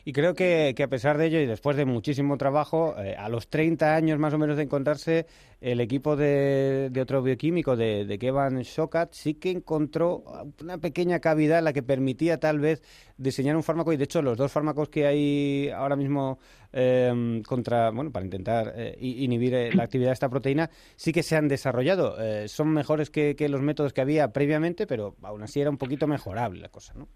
Y 0.07 0.13
creo 0.13 0.35
que, 0.35 0.73
a 0.81 0.87
pesar 0.87 1.17
de 1.17 1.25
ello 1.25 1.41
y 1.41 1.45
después 1.45 1.75
de 1.75 1.83
muchísimo 1.83 2.37
trabajo, 2.37 2.95
eh, 2.97 3.17
a 3.17 3.27
los 3.27 3.49
30 3.49 3.93
años 3.93 4.17
más 4.17 4.33
o 4.33 4.37
menos 4.37 4.55
de 4.55 4.63
encontrarse, 4.63 5.25
el 5.59 5.81
equipo 5.81 6.15
de, 6.15 6.89
otro 7.01 7.21
bioquímico, 7.21 7.75
de, 7.75 8.05
de 8.05 8.17
Kevin 8.17 8.61
Shokat, 8.61 9.11
sí 9.11 9.33
que 9.33 9.51
encontró 9.51 10.23
una 10.61 10.77
pequeña 10.77 11.19
cavidad 11.19 11.59
en 11.59 11.65
la 11.65 11.73
que 11.73 11.83
permitía 11.83 12.39
tal 12.39 12.59
vez 12.59 12.81
diseñar 13.17 13.57
un 13.57 13.63
fármaco. 13.63 13.91
Y 13.91 13.97
de 13.97 14.05
hecho, 14.05 14.21
los 14.21 14.37
dos 14.37 14.49
fármacos 14.49 14.87
que 14.87 15.05
hay 15.07 15.69
ahora 15.71 15.97
mismo 15.97 16.39
em, 16.71 17.41
contra, 17.41 17.91
bueno, 17.91 18.09
para 18.09 18.23
intentar 18.23 18.71
eh, 18.77 18.95
inhibir 18.97 19.55
eh, 19.55 19.73
la 19.73 19.83
actividad 19.83 20.11
de 20.11 20.13
esta 20.13 20.29
proteína, 20.29 20.69
sí 20.95 21.11
que 21.11 21.21
se 21.21 21.35
han 21.35 21.49
desarrollado. 21.49 22.15
son 22.47 22.69
mejores 22.69 23.09
que, 23.09 23.35
que 23.35 23.49
los 23.49 23.61
métodos 23.61 23.91
que 23.91 23.99
había 23.99 24.31
previamente, 24.31 24.87
pero 24.87 25.17
aún 25.23 25.43
así 25.43 25.59
era 25.59 25.69
un 25.69 25.77
poquito 25.77 26.07
mejorable 26.07 26.61
la 26.61 26.69
cosa, 26.69 26.93
¿no? 26.93 27.09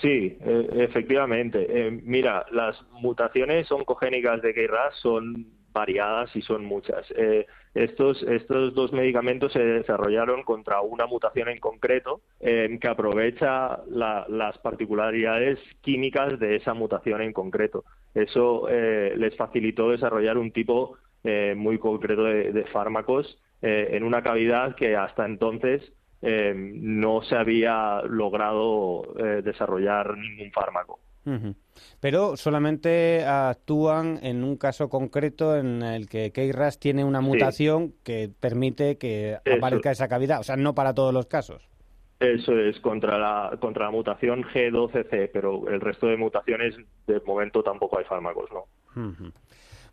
Sí, 0.00 0.36
e, 0.40 0.84
efectivamente. 0.84 1.66
Eh, 1.68 1.90
mira, 1.90 2.44
las 2.50 2.76
mutaciones 2.92 3.70
oncogénicas 3.72 4.42
de 4.42 4.52
KRAS 4.52 4.94
son 5.00 5.46
variadas 5.72 6.34
y 6.34 6.42
son 6.42 6.64
muchas. 6.64 7.06
Eh, 7.16 7.46
estos, 7.74 8.22
estos 8.22 8.74
dos 8.74 8.92
medicamentos 8.92 9.52
se 9.52 9.62
desarrollaron 9.62 10.42
contra 10.42 10.80
una 10.80 11.06
mutación 11.06 11.48
en 11.50 11.58
concreto 11.58 12.22
que 12.40 12.88
aprovecha 12.88 13.80
las 13.86 14.56
particularidades 14.58 15.58
químicas 15.82 16.38
de 16.38 16.56
esa 16.56 16.72
mutación 16.72 17.20
en 17.20 17.34
concreto. 17.34 17.84
Eso 18.14 18.68
eh, 18.70 19.12
les 19.18 19.36
facilitó 19.36 19.90
desarrollar 19.90 20.38
un 20.38 20.50
tipo 20.50 20.96
muy 21.56 21.78
concreto 21.78 22.22
de 22.22 22.64
fármacos 22.72 23.36
en 23.60 24.04
una 24.04 24.22
cavidad 24.22 24.76
que 24.76 24.94
hasta 24.94 25.26
entonces 25.26 25.82
eh, 26.22 26.54
no 26.54 27.22
se 27.22 27.36
había 27.36 28.02
logrado 28.02 29.02
eh, 29.18 29.42
desarrollar 29.42 30.16
ningún 30.16 30.50
fármaco. 30.52 31.00
Pero 31.98 32.36
solamente 32.36 33.24
actúan 33.24 34.20
en 34.22 34.44
un 34.44 34.56
caso 34.56 34.88
concreto 34.88 35.56
en 35.56 35.82
el 35.82 36.08
que 36.08 36.30
KRAS 36.30 36.78
tiene 36.78 37.04
una 37.04 37.20
mutación 37.20 37.94
que 38.04 38.30
permite 38.38 38.96
que 38.96 39.38
aparezca 39.56 39.90
esa 39.90 40.06
cavidad, 40.06 40.38
o 40.38 40.44
sea, 40.44 40.56
no 40.56 40.76
para 40.76 40.94
todos 40.94 41.12
los 41.12 41.26
casos. 41.26 41.68
Eso 42.20 42.58
es 42.58 42.78
contra 42.80 43.18
la 43.18 43.56
contra 43.60 43.86
la 43.86 43.90
mutación 43.90 44.44
G12C, 44.44 45.30
pero 45.32 45.68
el 45.68 45.80
resto 45.80 46.06
de 46.06 46.16
mutaciones 46.16 46.76
de 47.06 47.20
momento 47.26 47.62
tampoco 47.62 47.98
hay 47.98 48.04
fármacos, 48.04 48.48
¿no? 48.52 48.64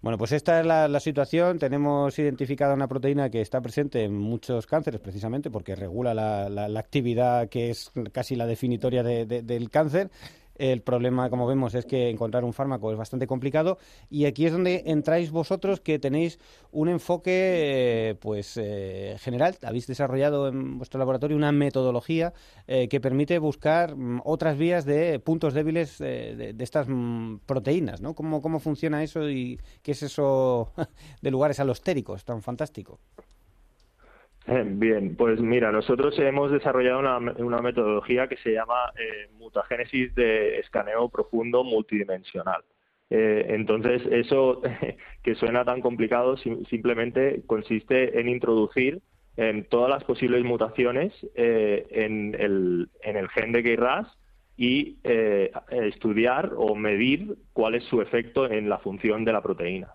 Bueno, 0.03 0.17
pues 0.17 0.33
esta 0.33 0.59
es 0.59 0.65
la, 0.65 0.99
situación. 0.99 1.59
Tenemos 1.59 2.19
identificada 2.19 2.73
una 2.73 2.89
proteína 2.89 3.29
que 3.29 3.39
está 3.39 3.61
presente 3.61 4.03
en 4.03 4.13
muchos 4.13 4.67
cánceres, 4.67 4.99
precisamente 4.99 5.49
porque 5.49 5.77
regula 5.77 6.13
la, 6.13 6.77
actividad 6.77 7.47
que 7.47 7.69
es 7.69 7.89
casi 8.11 8.35
la 8.35 8.45
definitoria 8.45 9.01
del 9.01 9.69
cáncer. 9.69 10.11
El 10.55 10.81
problema, 10.81 11.29
como 11.29 11.47
vemos, 11.47 11.73
es 11.73 11.85
que 11.85 12.09
encontrar 12.09 12.43
un 12.43 12.53
fármaco 12.53 12.91
es 12.91 12.97
bastante 12.97 13.27
complicado 13.27 13.77
y 14.09 14.25
aquí 14.25 14.45
es 14.45 14.51
donde 14.51 14.83
entráis 14.85 15.31
vosotros 15.31 15.79
que 15.79 15.99
tenéis 15.99 16.39
un 16.71 16.89
enfoque 16.89 17.31
eh, 17.33 18.15
pues 18.15 18.57
eh, 18.57 19.15
general. 19.19 19.57
Habéis 19.63 19.87
desarrollado 19.87 20.47
en 20.47 20.77
vuestro 20.77 20.99
laboratorio 20.99 21.35
una 21.37 21.51
metodología 21.51 22.33
eh, 22.67 22.87
que 22.87 23.01
permite 23.01 23.39
buscar 23.39 23.95
mm, 23.95 24.21
otras 24.25 24.57
vías 24.57 24.85
de 24.85 25.19
puntos 25.19 25.53
débiles 25.53 25.97
de, 25.97 26.55
estas 26.59 26.87
mm, 26.87 27.37
proteínas, 27.45 28.01
¿no? 28.01 28.13
¿Cómo, 28.13 28.41
¿Cómo 28.41 28.59
funciona 28.59 29.03
eso 29.03 29.29
y 29.29 29.59
qué 29.81 29.91
es 29.91 30.03
eso 30.03 30.71
de 31.21 31.31
lugares 31.31 31.59
alostéricos 31.59 32.23
tan 32.25 32.41
fantástico? 32.41 32.99
Bien, 34.45 35.15
pues 35.15 35.39
mira, 35.39 35.71
nosotros 35.71 36.19
hemos 36.19 36.51
desarrollado 36.51 36.99
una, 36.99 37.61
metodología 37.61 38.27
que 38.27 38.35
se 38.37 38.51
llama 38.51 38.91
eh, 38.97 39.29
mutagénesis 39.37 40.13
de 40.15 40.59
escaneo 40.59 41.07
profundo 41.07 41.63
multidimensional. 41.63 42.61
Eh, 43.09 43.45
entonces, 43.49 44.01
eso 44.11 44.61
que 45.23 45.35
suena 45.35 45.63
tan 45.63 45.79
complicado 45.79 46.35
simplemente 46.37 47.41
consiste 47.47 48.19
en 48.19 48.27
introducir 48.27 49.01
en 49.37 49.63
todas 49.63 49.89
las 49.89 50.03
posibles 50.03 50.43
mutaciones 50.43 51.13
eh, 51.35 51.87
en, 51.89 52.35
el, 52.37 52.89
en 53.01 53.15
el 53.15 53.29
gen 53.29 53.53
de 53.53 53.63
KRAS 53.63 54.07
y 54.57 54.97
estudiar 55.71 56.51
o 56.57 56.75
medir 56.75 57.37
cuál 57.53 57.75
es 57.75 57.83
su 57.85 58.01
efecto 58.01 58.51
en 58.51 58.69
la 58.69 58.77
función 58.77 59.25
de 59.25 59.33
la 59.33 59.41
proteína. 59.41 59.93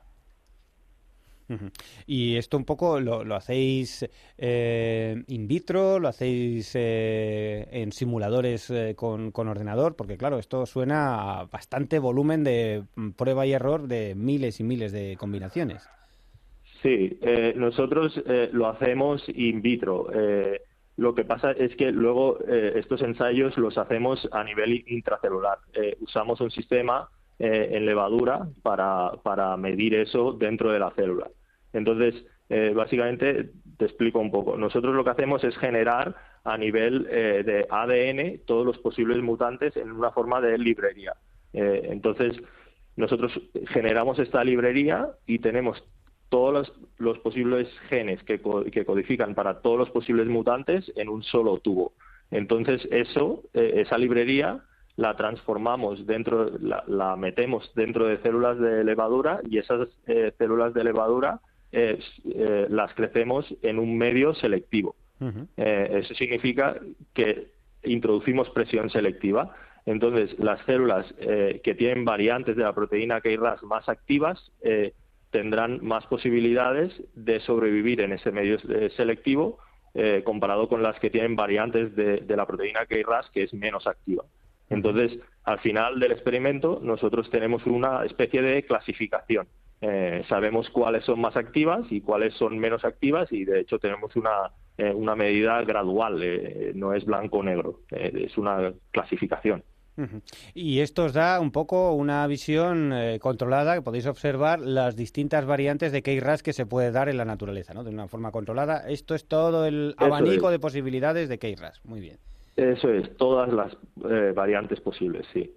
Y 2.06 2.36
esto 2.36 2.56
un 2.56 2.64
poco 2.64 3.00
lo, 3.00 3.34
hacéis 3.34 4.08
eh, 4.36 5.22
in 5.28 5.48
vitro, 5.48 5.98
lo 5.98 6.08
hacéis 6.08 6.72
eh, 6.74 7.66
en 7.70 7.92
simuladores 7.92 8.70
eh, 8.70 8.94
con, 8.96 9.32
ordenador, 9.34 9.96
porque 9.96 10.16
claro, 10.16 10.38
esto 10.38 10.66
suena 10.66 11.40
a 11.40 11.44
bastante 11.44 11.98
volumen 11.98 12.44
de 12.44 12.84
mm, 12.94 13.10
prueba 13.10 13.46
y 13.46 13.52
error 13.52 13.88
de 13.88 14.14
miles 14.14 14.60
y 14.60 14.64
miles 14.64 14.92
de 14.92 15.16
combinaciones. 15.18 15.88
Sí, 16.82 17.18
nosotros 17.56 18.22
lo 18.52 18.68
hacemos 18.68 19.28
in 19.34 19.62
vitro. 19.62 20.06
Lo 20.96 21.12
que 21.12 21.24
pasa 21.24 21.50
es 21.50 21.74
que 21.74 21.90
luego 21.90 22.38
estos 22.46 23.02
ensayos 23.02 23.58
los 23.58 23.76
hacemos 23.78 24.28
a 24.30 24.44
nivel 24.44 24.84
intracelular. 24.86 25.58
usamos 25.98 26.40
un 26.40 26.52
sistema 26.52 27.08
en 27.40 27.84
levadura 27.84 28.46
para, 28.62 29.10
para 29.24 29.56
medir 29.56 29.96
eso 29.96 30.32
dentro 30.34 30.70
de 30.70 30.78
la 30.78 30.92
célula. 30.92 31.28
Entonces, 31.72 32.24
eh, 32.48 32.72
básicamente, 32.74 33.50
te 33.76 33.84
explico 33.84 34.18
un 34.18 34.30
poco. 34.30 34.56
Nosotros 34.56 34.94
lo 34.94 35.04
que 35.04 35.10
hacemos 35.10 35.44
es 35.44 35.56
generar 35.58 36.16
a 36.44 36.56
nivel 36.56 37.06
eh, 37.10 37.42
de 37.44 37.66
ADN 37.68 38.40
todos 38.46 38.64
los 38.64 38.78
posibles 38.78 39.22
mutantes 39.22 39.76
en 39.76 39.92
una 39.92 40.10
forma 40.12 40.40
de 40.40 40.56
librería. 40.56 41.14
Eh, 41.52 41.88
entonces, 41.90 42.36
nosotros 42.96 43.38
generamos 43.68 44.18
esta 44.18 44.42
librería 44.44 45.08
y 45.26 45.40
tenemos 45.40 45.82
todos 46.30 46.72
los, 46.98 47.18
posibles 47.20 47.68
genes 47.88 48.22
que, 48.24 48.40
codifican 48.40 49.34
para 49.34 49.60
todos 49.60 49.78
los 49.78 49.90
posibles 49.90 50.26
mutantes 50.26 50.90
en 50.96 51.08
un 51.08 51.22
solo 51.22 51.58
tubo. 51.58 51.92
Entonces, 52.30 52.86
eso, 52.90 53.44
esa 53.54 53.96
librería 53.96 54.62
la 54.96 55.16
transformamos 55.16 56.06
dentro, 56.06 56.50
la, 56.58 57.16
metemos 57.16 57.72
dentro 57.74 58.06
de 58.06 58.18
células 58.18 58.58
de 58.58 58.84
levadura 58.84 59.40
y 59.48 59.56
esas 59.56 59.88
células 60.36 60.74
de 60.74 60.84
levadura 60.84 61.40
eh, 61.70 61.98
las 62.70 62.94
crecemos 62.94 63.46
en 63.62 63.78
un 63.78 63.98
medio 63.98 64.34
selectivo. 64.34 64.96
Eh, 65.56 66.00
eso 66.02 66.14
significa 66.14 66.76
que 67.12 67.48
introducimos 67.82 68.48
presión 68.50 68.88
selectiva. 68.88 69.54
Entonces, 69.84 70.38
las 70.38 70.64
células 70.64 71.06
eh, 71.18 71.60
que 71.62 71.74
tienen 71.74 72.04
variantes 72.04 72.56
de 72.56 72.62
la 72.62 72.74
proteína 72.74 73.20
KRAS 73.20 73.62
más 73.62 73.88
activas 73.88 74.52
tendrán 75.30 75.84
más 75.84 76.06
posibilidades 76.06 76.92
de 77.14 77.40
sobrevivir 77.40 78.00
en 78.00 78.12
ese 78.12 78.30
medio 78.30 78.58
selectivo 78.96 79.58
comparado 80.24 80.68
con 80.68 80.82
las 80.82 80.98
que 81.00 81.10
tienen 81.10 81.36
variantes 81.36 81.94
de, 81.96 82.18
de 82.18 82.36
la 82.36 82.46
proteína 82.46 82.86
KRAS 82.86 83.28
que 83.30 83.42
es 83.42 83.52
menos 83.52 83.86
activa. 83.86 84.24
Entonces, 84.70 85.18
al 85.44 85.58
final 85.60 85.98
del 85.98 86.12
experimento, 86.12 86.80
nosotros 86.82 87.30
tenemos 87.30 87.66
una 87.66 88.04
especie 88.04 88.40
de 88.40 88.62
clasificación 88.64 89.48
eh, 89.80 90.24
sabemos 90.28 90.68
cuáles 90.70 91.04
son 91.04 91.20
más 91.20 91.36
activas 91.36 91.86
y 91.90 92.00
cuáles 92.00 92.34
son 92.34 92.58
menos 92.58 92.84
activas 92.84 93.30
y 93.32 93.44
de 93.44 93.60
hecho 93.60 93.78
tenemos 93.78 94.16
una, 94.16 94.50
eh, 94.76 94.92
una 94.92 95.14
medida 95.14 95.62
gradual, 95.62 96.20
eh, 96.22 96.72
no 96.74 96.94
es 96.94 97.04
blanco 97.04 97.38
o 97.38 97.42
negro, 97.42 97.80
es 97.90 98.36
una 98.36 98.72
clasificación. 98.90 99.62
Y 100.54 100.78
esto 100.78 101.06
os 101.06 101.12
da 101.12 101.40
un 101.40 101.50
poco 101.50 101.92
una 101.92 102.24
visión 102.28 102.94
controlada, 103.20 103.74
que 103.74 103.82
podéis 103.82 104.06
observar 104.06 104.60
las 104.60 104.94
distintas 104.94 105.44
variantes 105.44 105.90
de 105.90 106.02
KRAS 106.02 106.44
que 106.44 106.52
se 106.52 106.66
puede 106.66 106.92
dar 106.92 107.08
en 107.08 107.16
la 107.16 107.24
naturaleza, 107.24 107.74
¿no? 107.74 107.82
De 107.82 107.90
una 107.90 108.06
forma 108.06 108.30
controlada. 108.30 108.88
Esto 108.88 109.16
es 109.16 109.26
todo 109.26 109.66
el 109.66 109.96
abanico 109.98 110.52
de 110.52 110.60
posibilidades 110.60 111.28
de 111.28 111.40
KRAS. 111.40 111.84
Muy 111.84 111.98
bien. 111.98 112.18
Eso 112.58 112.92
es, 112.92 113.16
todas 113.16 113.52
las 113.52 113.72
eh, 114.10 114.32
variantes 114.34 114.80
posibles, 114.80 115.24
sí. 115.32 115.48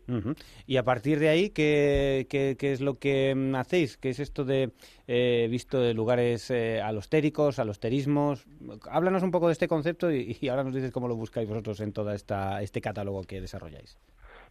Y 0.68 0.78
a 0.78 0.84
partir 0.84 1.18
de 1.18 1.30
ahí, 1.30 1.50
¿qué, 1.50 2.28
qué, 2.30 2.56
es 2.60 2.80
lo 2.80 3.00
que 3.00 3.34
mm, 3.34 3.56
hacéis? 3.56 3.98
¿Qué 3.98 4.10
es 4.10 4.20
esto 4.20 4.46
de 4.46 4.70
eh, 5.08 5.48
visto 5.50 5.82
de 5.82 5.96
lugares 5.96 6.52
eh, 6.52 6.80
alostéricos, 6.80 7.58
alosterismos? 7.58 8.46
Háblanos 8.88 9.24
un 9.24 9.32
poco 9.32 9.48
de 9.48 9.54
este 9.54 9.68
concepto 9.68 10.12
y, 10.12 10.38
ahora 10.48 10.64
nos 10.64 10.76
dices 10.76 10.92
cómo 10.92 11.08
lo 11.08 11.16
buscáis 11.16 11.50
vosotros 11.50 11.80
en 11.80 11.92
todo 11.92 12.12
esta, 12.12 12.62
este 12.62 12.82
catálogo 12.82 13.24
que 13.24 13.42
desarrolláis. 13.42 13.98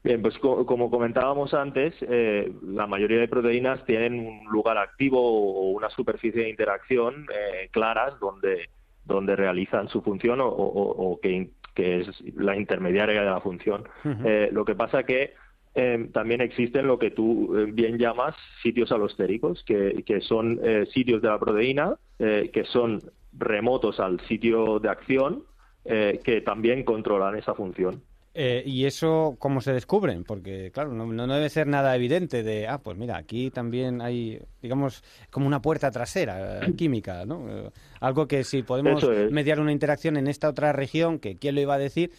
Bien, 0.02 0.20
pues 0.20 0.36
como 0.38 0.90
comentábamos 0.90 1.54
antes, 1.54 1.94
eh, 2.00 2.52
la 2.64 2.88
mayoría 2.88 3.20
de 3.20 3.28
proteínas 3.28 3.84
tienen 3.84 4.26
un 4.26 4.44
lugar 4.50 4.76
activo 4.76 5.20
o 5.20 5.70
una 5.70 5.88
superficie 5.90 6.42
de 6.42 6.50
interacción 6.50 7.26
eh, 7.32 7.68
claras 7.70 8.18
donde, 8.18 8.70
donde 9.04 9.36
realizan 9.36 9.88
su 9.88 10.02
función 10.02 10.40
o, 10.42 11.20
que, 11.22 11.50
es 11.76 12.06
la 12.34 12.56
intermediaria 12.56 13.20
de 13.20 13.30
la 13.30 13.40
función. 13.40 13.88
Eh, 14.04 14.48
lo 14.52 14.64
que 14.64 14.74
pasa 14.74 15.04
que 15.04 15.34
también 16.12 16.40
existen 16.40 16.88
lo 16.88 16.98
que 16.98 17.12
tú 17.12 17.54
bien 17.72 17.96
llamas 17.96 18.34
sitios 18.60 18.90
alostéricos, 18.90 19.62
que, 19.62 20.02
que 20.04 20.20
son 20.20 20.60
sitios 20.92 21.22
de 21.22 21.28
la 21.28 21.38
proteína 21.38 21.94
que 22.18 22.64
son 22.66 23.00
remotos 23.32 24.00
al 24.00 24.20
sitio 24.22 24.80
de 24.80 24.88
acción 24.88 25.44
que 25.84 26.42
también 26.44 26.82
controlan 26.82 27.36
esa 27.36 27.54
función. 27.54 28.02
Eh, 28.42 28.62
¿Y 28.64 28.86
eso 28.86 29.36
cómo 29.38 29.60
se 29.60 29.74
descubren? 29.74 30.24
Porque, 30.24 30.70
claro, 30.72 30.94
no, 30.94 31.04
no, 31.04 31.26
debe 31.26 31.50
ser 31.50 31.66
nada 31.66 31.94
evidente 31.94 32.42
de, 32.42 32.66
ah, 32.68 32.78
pues 32.78 32.96
mira, 32.96 33.18
aquí 33.18 33.50
también 33.50 34.00
hay, 34.00 34.40
digamos, 34.62 35.04
como 35.28 35.46
una 35.46 35.60
puerta 35.60 35.90
trasera 35.90 36.64
eh, 36.64 36.72
química, 36.74 37.26
¿no? 37.26 37.44
Eh, 37.50 37.70
algo 38.00 38.26
que 38.26 38.42
si 38.44 38.62
podemos 38.62 39.06
mediar 39.30 39.60
una 39.60 39.72
interacción 39.72 40.16
en 40.16 40.26
esta 40.26 40.48
otra 40.48 40.72
región, 40.72 41.18
que 41.18 41.36
quién 41.36 41.54
lo 41.54 41.60
iba 41.60 41.74
a 41.74 41.78
decir, 41.78 42.12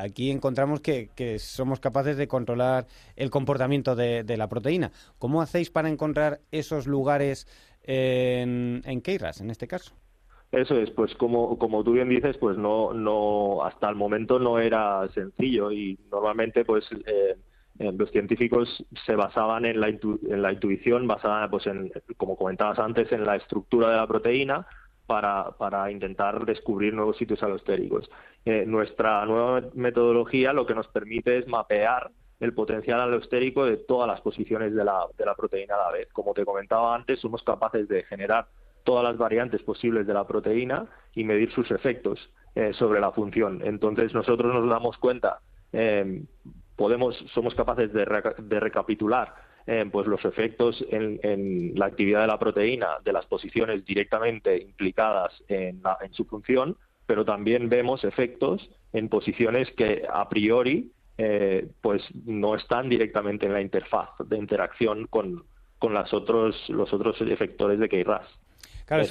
aquí 0.00 0.32
encontramos 0.32 0.80
que, 0.80 1.10
que, 1.14 1.38
somos 1.38 1.78
capaces 1.78 2.16
de 2.16 2.26
controlar 2.26 2.88
el 3.14 3.30
comportamiento 3.30 3.94
de, 3.94 4.24
de, 4.24 4.36
la 4.36 4.48
proteína. 4.48 4.90
¿Cómo 5.20 5.42
hacéis 5.42 5.70
para 5.70 5.88
encontrar 5.88 6.40
esos 6.50 6.88
lugares 6.88 7.46
en, 7.84 8.82
en 8.84 9.00
Keiras, 9.00 9.40
en 9.40 9.50
este 9.52 9.68
caso? 9.68 9.94
Eso 10.52 10.76
es, 10.76 10.90
pues 10.90 11.14
como, 11.14 11.58
como 11.58 11.82
tú 11.82 11.92
bien 11.92 12.10
dices, 12.10 12.36
pues 12.36 12.58
no, 12.58 12.92
no, 12.92 13.64
hasta 13.64 13.88
el 13.88 13.96
momento 13.96 14.38
no 14.38 14.58
era 14.58 15.08
sencillo 15.14 15.72
y 15.72 15.98
normalmente 16.10 16.66
pues 16.66 16.86
eh, 17.06 17.36
los 17.78 18.10
científicos 18.10 18.84
se 19.06 19.16
basaban 19.16 19.64
en 19.64 19.80
la, 19.80 19.88
en 19.88 20.42
la 20.42 20.52
intuición 20.52 21.06
basada, 21.08 21.48
pues 21.48 21.66
en, 21.66 21.90
como 22.18 22.36
comentabas 22.36 22.78
antes, 22.78 23.10
en 23.12 23.24
la 23.24 23.36
estructura 23.36 23.90
de 23.90 23.96
la 23.96 24.06
proteína 24.06 24.66
para, 25.06 25.52
para 25.52 25.90
intentar 25.90 26.44
descubrir 26.44 26.92
nuevos 26.92 27.16
sitios 27.16 27.42
alostéricos. 27.42 28.10
Eh, 28.44 28.64
nuestra 28.66 29.24
nueva 29.24 29.62
metodología 29.72 30.52
lo 30.52 30.66
que 30.66 30.74
nos 30.74 30.86
permite 30.88 31.38
es 31.38 31.48
mapear 31.48 32.10
el 32.40 32.52
potencial 32.52 33.00
alostérico 33.00 33.64
de 33.64 33.78
todas 33.78 34.06
las 34.06 34.20
posiciones 34.20 34.74
de 34.74 34.84
la, 34.84 35.06
de 35.16 35.24
la 35.24 35.34
proteína 35.34 35.76
a 35.76 35.86
la 35.86 35.92
vez. 35.92 36.12
Como 36.12 36.34
te 36.34 36.44
comentaba 36.44 36.94
antes, 36.94 37.20
somos 37.20 37.42
capaces 37.42 37.88
de 37.88 38.02
generar 38.02 38.48
todas 38.84 39.04
las 39.04 39.16
variantes 39.16 39.62
posibles 39.62 40.06
de 40.06 40.14
la 40.14 40.26
proteína 40.26 40.86
y 41.14 41.24
medir 41.24 41.52
sus 41.52 41.70
efectos 41.70 42.30
eh, 42.54 42.72
sobre 42.74 43.00
la 43.00 43.12
función. 43.12 43.62
Entonces 43.64 44.12
nosotros 44.12 44.52
nos 44.52 44.68
damos 44.68 44.98
cuenta, 44.98 45.40
eh, 45.72 46.22
podemos, 46.76 47.16
somos 47.32 47.54
capaces 47.54 47.92
de, 47.92 48.04
recapitular 48.04 49.34
eh, 49.66 49.88
pues 49.90 50.06
los 50.06 50.22
efectos 50.24 50.84
en, 50.90 51.72
la 51.74 51.86
actividad 51.86 52.20
de 52.22 52.26
la 52.26 52.38
proteína 52.38 52.98
de 53.04 53.12
las 53.12 53.24
posiciones 53.26 53.84
directamente 53.86 54.60
implicadas 54.60 55.32
en, 55.48 55.82
su 56.10 56.24
función, 56.26 56.76
pero 57.06 57.24
también 57.24 57.70
vemos 57.70 58.04
efectos 58.04 58.68
en 58.92 59.08
posiciones 59.08 59.70
que 59.70 60.06
a 60.12 60.28
priori 60.28 60.92
pues 61.80 62.02
no 62.26 62.56
están 62.56 62.88
directamente 62.88 63.46
en 63.46 63.52
la 63.52 63.60
interfaz 63.60 64.10
de 64.26 64.36
interacción 64.36 65.06
con, 65.06 65.44
con 65.78 65.94
las 65.94 66.12
otros, 66.12 66.54
los 66.68 66.92
otros 66.92 67.20
efectores 67.20 67.78
de 67.80 67.88
KRAS. 67.88 68.26
Claro, 68.86 69.04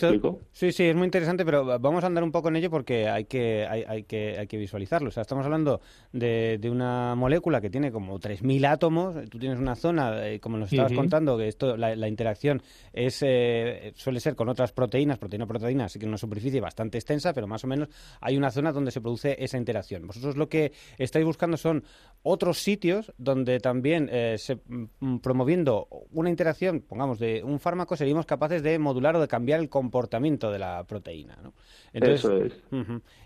sí, 0.51 0.71
sí, 0.71 0.83
es 0.83 0.95
muy 0.95 1.05
interesante, 1.05 1.45
pero 1.45 1.79
vamos 1.79 2.03
a 2.03 2.07
andar 2.07 2.23
un 2.23 2.31
poco 2.31 2.49
en 2.49 2.57
ello 2.57 2.69
porque 2.69 3.07
hay 3.07 3.25
que, 3.25 3.65
hay, 3.65 4.03
que, 4.03 4.37
hay 4.37 4.47
que 4.47 4.57
visualizarlo. 4.57 5.09
O 5.09 5.11
sea, 5.11 5.21
estamos 5.21 5.45
hablando 5.45 5.81
de, 6.11 6.57
de 6.59 6.69
una 6.69 7.15
molécula 7.15 7.61
que 7.61 7.69
tiene 7.69 7.91
como 7.91 8.19
3.000 8.19 8.67
átomos. 8.67 9.29
Tú 9.29 9.39
tienes 9.39 9.59
una 9.59 9.75
zona, 9.75 10.27
eh, 10.27 10.39
como 10.39 10.57
nos 10.57 10.71
estabas 10.71 10.93
contando, 10.93 11.37
que 11.37 11.47
esto, 11.47 11.77
la, 11.77 12.07
interacción 12.07 12.61
es 12.93 13.21
eh, 13.23 13.93
suele 13.95 14.19
ser 14.19 14.35
con 14.35 14.49
otras 14.49 14.71
proteínas, 14.71 15.17
proteína-proteína, 15.17 15.85
así 15.85 15.99
que 15.99 16.05
una 16.05 16.17
superficie 16.17 16.59
bastante 16.59 16.97
extensa, 16.97 17.33
pero 17.33 17.47
más 17.47 17.63
o 17.63 17.67
menos 17.67 17.89
hay 18.19 18.37
una 18.37 18.51
zona 18.51 18.71
donde 18.71 18.91
se 18.91 19.01
produce 19.01 19.35
esa 19.43 19.57
interacción. 19.57 20.05
Vosotros 20.07 20.35
lo 20.35 20.49
que 20.49 20.73
estáis 20.97 21.25
buscando 21.25 21.57
son 21.57 21.83
otros 22.23 22.59
sitios 22.59 23.13
donde 23.17 23.59
también 23.59 24.09
eh, 24.11 24.35
se, 24.37 24.59
mm, 24.67 25.17
promoviendo 25.17 25.87
una 26.11 26.29
interacción, 26.29 26.81
pongamos, 26.81 27.19
de 27.19 27.43
un 27.43 27.59
fármaco, 27.59 27.95
seríamos 27.95 28.25
capaces 28.25 28.63
de 28.63 28.77
modular 28.79 29.15
o 29.15 29.21
de 29.21 29.27
cambiar 29.27 29.59
el 29.59 29.69
comportamiento 29.71 30.51
de 30.51 30.59
la 30.59 30.83
proteína. 30.83 31.39
¿no? 31.41 31.53
Eso 31.93 32.37
es. 32.37 32.53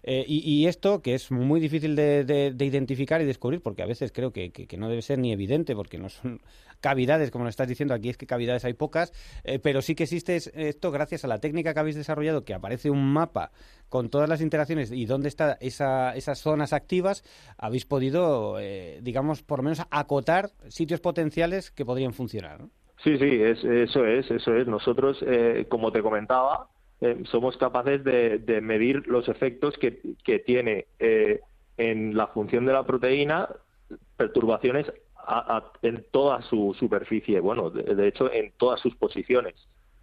Eh, 0.04 0.24
y, 0.26 0.66
esto, 0.68 1.02
que 1.02 1.14
es 1.14 1.30
muy 1.32 1.60
difícil 1.60 1.98
de, 1.98 2.56
identificar 2.60 3.22
y 3.22 3.26
descubrir, 3.26 3.62
porque 3.62 3.84
a 3.84 3.86
veces 3.86 4.14
creo 4.14 4.32
que, 4.32 4.68
no 4.78 4.88
debe 4.88 5.02
ser 5.02 5.20
ni 5.20 5.34
evidente, 5.34 5.76
porque 5.76 5.98
no 5.98 6.08
son 6.08 6.40
cavidades, 6.80 7.32
como 7.32 7.44
lo 7.44 7.50
estás 7.50 7.68
diciendo, 7.68 7.94
aquí 7.94 8.10
es 8.10 8.18
que 8.18 8.28
cavidades 8.28 8.64
hay 8.64 8.74
pocas, 8.74 9.12
eh, 9.44 9.60
pero 9.60 9.82
sí 9.82 9.96
que 9.96 10.04
existe 10.04 10.36
esto 10.36 10.92
gracias 10.92 11.26
a 11.26 11.28
la 11.28 11.40
técnica 11.40 11.74
que 11.74 11.80
habéis 11.80 11.96
desarrollado, 11.96 12.46
que 12.46 12.54
aparece 12.54 12.90
un 12.90 13.12
mapa 13.12 13.52
con 13.90 14.10
todas 14.10 14.30
las 14.30 14.42
interacciones 14.42 14.92
y 14.92 15.06
dónde 15.06 15.28
están 15.28 15.58
esa, 15.60 16.16
esas 16.16 16.40
zonas 16.40 16.74
activas, 16.74 17.24
habéis 17.58 17.86
podido, 17.86 18.60
eh, 18.60 19.00
digamos, 19.02 19.44
por 19.44 19.60
lo 19.60 19.64
menos 19.64 19.82
acotar 19.90 20.52
sitios 20.70 21.02
potenciales 21.02 21.72
que 21.72 21.86
podrían 21.86 22.14
funcionar. 22.14 22.62
¿no? 22.62 22.70
Sí, 23.06 23.20
sí, 23.20 23.40
eso 23.40 24.04
es, 24.04 24.32
eso 24.32 24.56
es. 24.56 24.66
Nosotros, 24.66 25.24
eh, 25.28 25.68
como 25.70 25.92
te 25.92 26.02
comentaba, 26.02 26.70
eh, 27.02 27.22
somos 27.26 27.56
capaces 27.56 28.04
de, 28.04 28.60
medir 28.64 29.08
los 29.08 29.30
efectos 29.30 29.76
que, 29.78 30.40
tiene 30.40 30.88
eh, 30.98 31.40
en 31.78 32.18
la 32.18 32.26
función 32.28 32.66
de 32.66 32.74
la 32.74 32.84
proteína 32.84 33.48
perturbaciones 34.18 34.92
en 35.84 36.04
toda 36.10 36.42
su 36.42 36.76
superficie, 36.80 37.40
bueno, 37.40 37.70
de, 37.70 38.08
hecho, 38.08 38.32
en 38.34 38.52
todas 38.58 38.80
sus 38.80 38.96
posiciones 38.96 39.54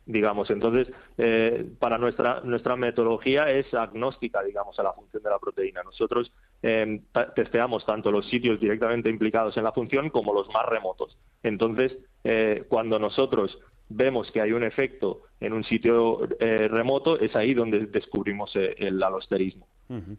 digamos. 0.06 0.50
Entonces, 0.50 0.92
eh, 1.18 1.64
para 1.78 1.98
nuestra, 1.98 2.40
nuestra 2.42 2.76
metodología 2.76 3.50
es 3.50 3.72
agnóstica, 3.72 4.42
digamos, 4.42 4.78
a 4.78 4.82
la 4.82 4.92
función 4.92 5.22
de 5.22 5.30
la 5.30 5.38
proteína. 5.38 5.82
Nosotros 5.82 6.32
eh, 6.62 7.00
testeamos 7.34 7.86
tanto 7.86 8.10
los 8.10 8.28
sitios 8.28 8.60
directamente 8.60 9.08
implicados 9.10 9.56
en 9.56 9.64
la 9.64 9.72
función 9.72 10.10
como 10.10 10.34
los 10.34 10.48
más 10.48 10.66
remotos. 10.66 11.16
Entonces, 11.42 11.96
eh, 12.24 12.64
cuando 12.68 12.98
nosotros 12.98 13.58
vemos 13.88 14.30
que 14.30 14.40
hay 14.40 14.52
un 14.52 14.64
efecto 14.64 15.22
en 15.40 15.52
un 15.52 15.64
sitio 15.64 16.20
remoto, 16.38 17.18
es 17.20 17.36
ahí 17.36 17.52
donde 17.52 17.86
descubrimos 17.86 18.54
el 18.54 19.02
alosterismo. 19.02 19.66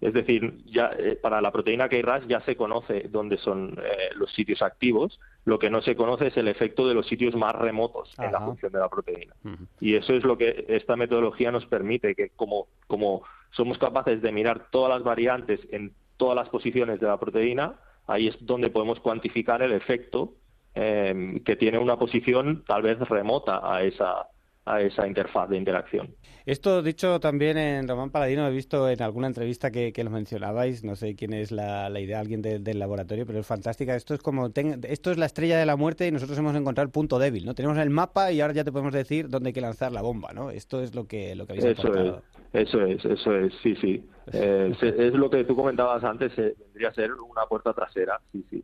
Es 0.02 0.13
decir, 0.13 0.62
ya 0.66 0.92
eh, 0.98 1.18
para 1.20 1.42
la 1.42 1.52
proteína 1.52 1.89
KRAS 1.89 2.28
ya 2.28 2.42
se 2.42 2.56
conoce 2.56 3.08
dónde 3.10 3.38
son 3.38 3.80
eh, 3.84 4.10
los 4.16 4.32
sitios 4.34 4.62
activos, 4.62 5.20
lo 5.46 5.58
que 5.58 5.72
no 5.72 5.82
se 5.82 5.96
conoce 5.96 6.28
es 6.28 6.38
el 6.38 6.48
efecto 6.48 6.88
de 6.88 6.94
los 6.94 7.08
sitios 7.08 7.36
más 7.36 7.56
remotos 7.56 8.13
en 8.20 8.32
la 8.32 8.39
función 8.39 8.72
de 8.72 8.80
la 8.80 8.89
proteína. 8.89 9.34
Y 9.80 9.96
eso 9.96 10.13
es 10.13 10.24
lo 10.24 10.38
que 10.38 10.66
esta 10.70 10.96
metodología 10.96 11.52
nos 11.52 11.66
permite, 11.66 12.13
que 12.13 12.30
como, 12.30 12.68
como 12.88 13.24
somos 13.52 13.78
capaces 13.80 14.22
de 14.22 14.32
mirar 14.32 14.68
todas 14.70 14.92
las 14.92 15.04
variantes 15.04 15.60
en 15.72 15.94
todas 16.18 16.36
las 16.36 16.50
posiciones 16.50 17.00
de 17.00 17.08
la 17.08 17.20
proteína, 17.20 17.74
ahí 18.06 18.28
es 18.28 18.38
donde 18.46 18.70
podemos 18.70 19.00
cuantificar 19.00 19.63
el 19.63 19.74
efecto 19.74 20.34
eh, 20.75 21.41
que 21.45 21.55
tiene 21.55 21.77
una 21.77 21.97
posición 21.97 22.63
tal 22.65 22.81
vez 22.81 22.99
remota 22.99 23.62
a 23.63 23.83
esa, 23.83 24.27
a 24.65 24.81
esa 24.81 25.07
interfaz 25.07 25.49
de 25.49 25.57
interacción. 25.57 26.15
Esto 26.45 26.81
dicho 26.81 27.19
también 27.19 27.57
en 27.57 27.88
Román 27.88 28.09
Paladino, 28.09 28.45
he 28.45 28.51
visto 28.51 28.89
en 28.89 29.01
alguna 29.01 29.27
entrevista 29.27 29.71
que, 29.71 29.93
lo 30.03 30.09
mencionabais, 30.09 30.83
no 30.83 30.95
sé 30.95 31.15
quién 31.15 31.33
es 31.33 31.51
la, 31.51 31.89
idea, 31.99 32.19
alguien 32.19 32.41
del 32.41 32.79
laboratorio, 32.79 33.25
pero 33.25 33.39
es 33.39 33.47
fantástica. 33.47 33.95
Esto 33.95 34.13
es 34.13 34.21
como, 34.21 34.49
esto 34.53 35.12
es 35.12 35.17
la 35.17 35.25
estrella 35.25 35.57
de 35.57 35.65
la 35.65 35.77
muerte 35.77 36.07
y 36.07 36.12
nosotros 36.12 36.38
hemos 36.38 36.55
encontrado 36.55 36.86
el 36.86 36.91
punto 36.91 37.17
débil, 37.17 37.45
¿no? 37.45 37.55
Tenemos 37.55 37.77
el 37.77 37.89
mapa 37.89 38.31
y 38.31 38.41
ahora 38.41 38.53
ya 38.53 38.63
te 38.63 38.71
podemos 38.71 38.93
decir 38.93 39.29
dónde 39.29 39.49
hay 39.49 39.53
que 39.53 39.62
lanzar 39.62 39.91
la 39.93 40.01
bomba, 40.01 40.33
¿no? 40.33 40.49
Esto 40.49 40.81
es 40.81 40.95
lo 40.95 41.07
que, 41.07 41.36
lo 41.36 41.45
que 41.45 41.53
habéis 41.53 41.77
eso 41.77 41.93
Es, 41.93 42.67
eso 42.67 42.86
es, 42.86 43.05
eso 43.05 43.36
es, 43.36 43.53
sí, 43.63 43.75
sí. 43.77 44.05
Eh, 44.31 44.73
es 44.81 45.13
lo 45.13 45.29
que 45.29 45.45
tú 45.45 45.55
comentabas 45.55 46.03
antes, 46.03 46.38
eh, 46.38 46.55
vendría 46.59 46.89
a 46.89 46.93
ser 46.93 47.12
una 47.13 47.45
puerta 47.47 47.73
trasera, 47.73 48.19
sí, 48.31 48.45
sí. 48.49 48.63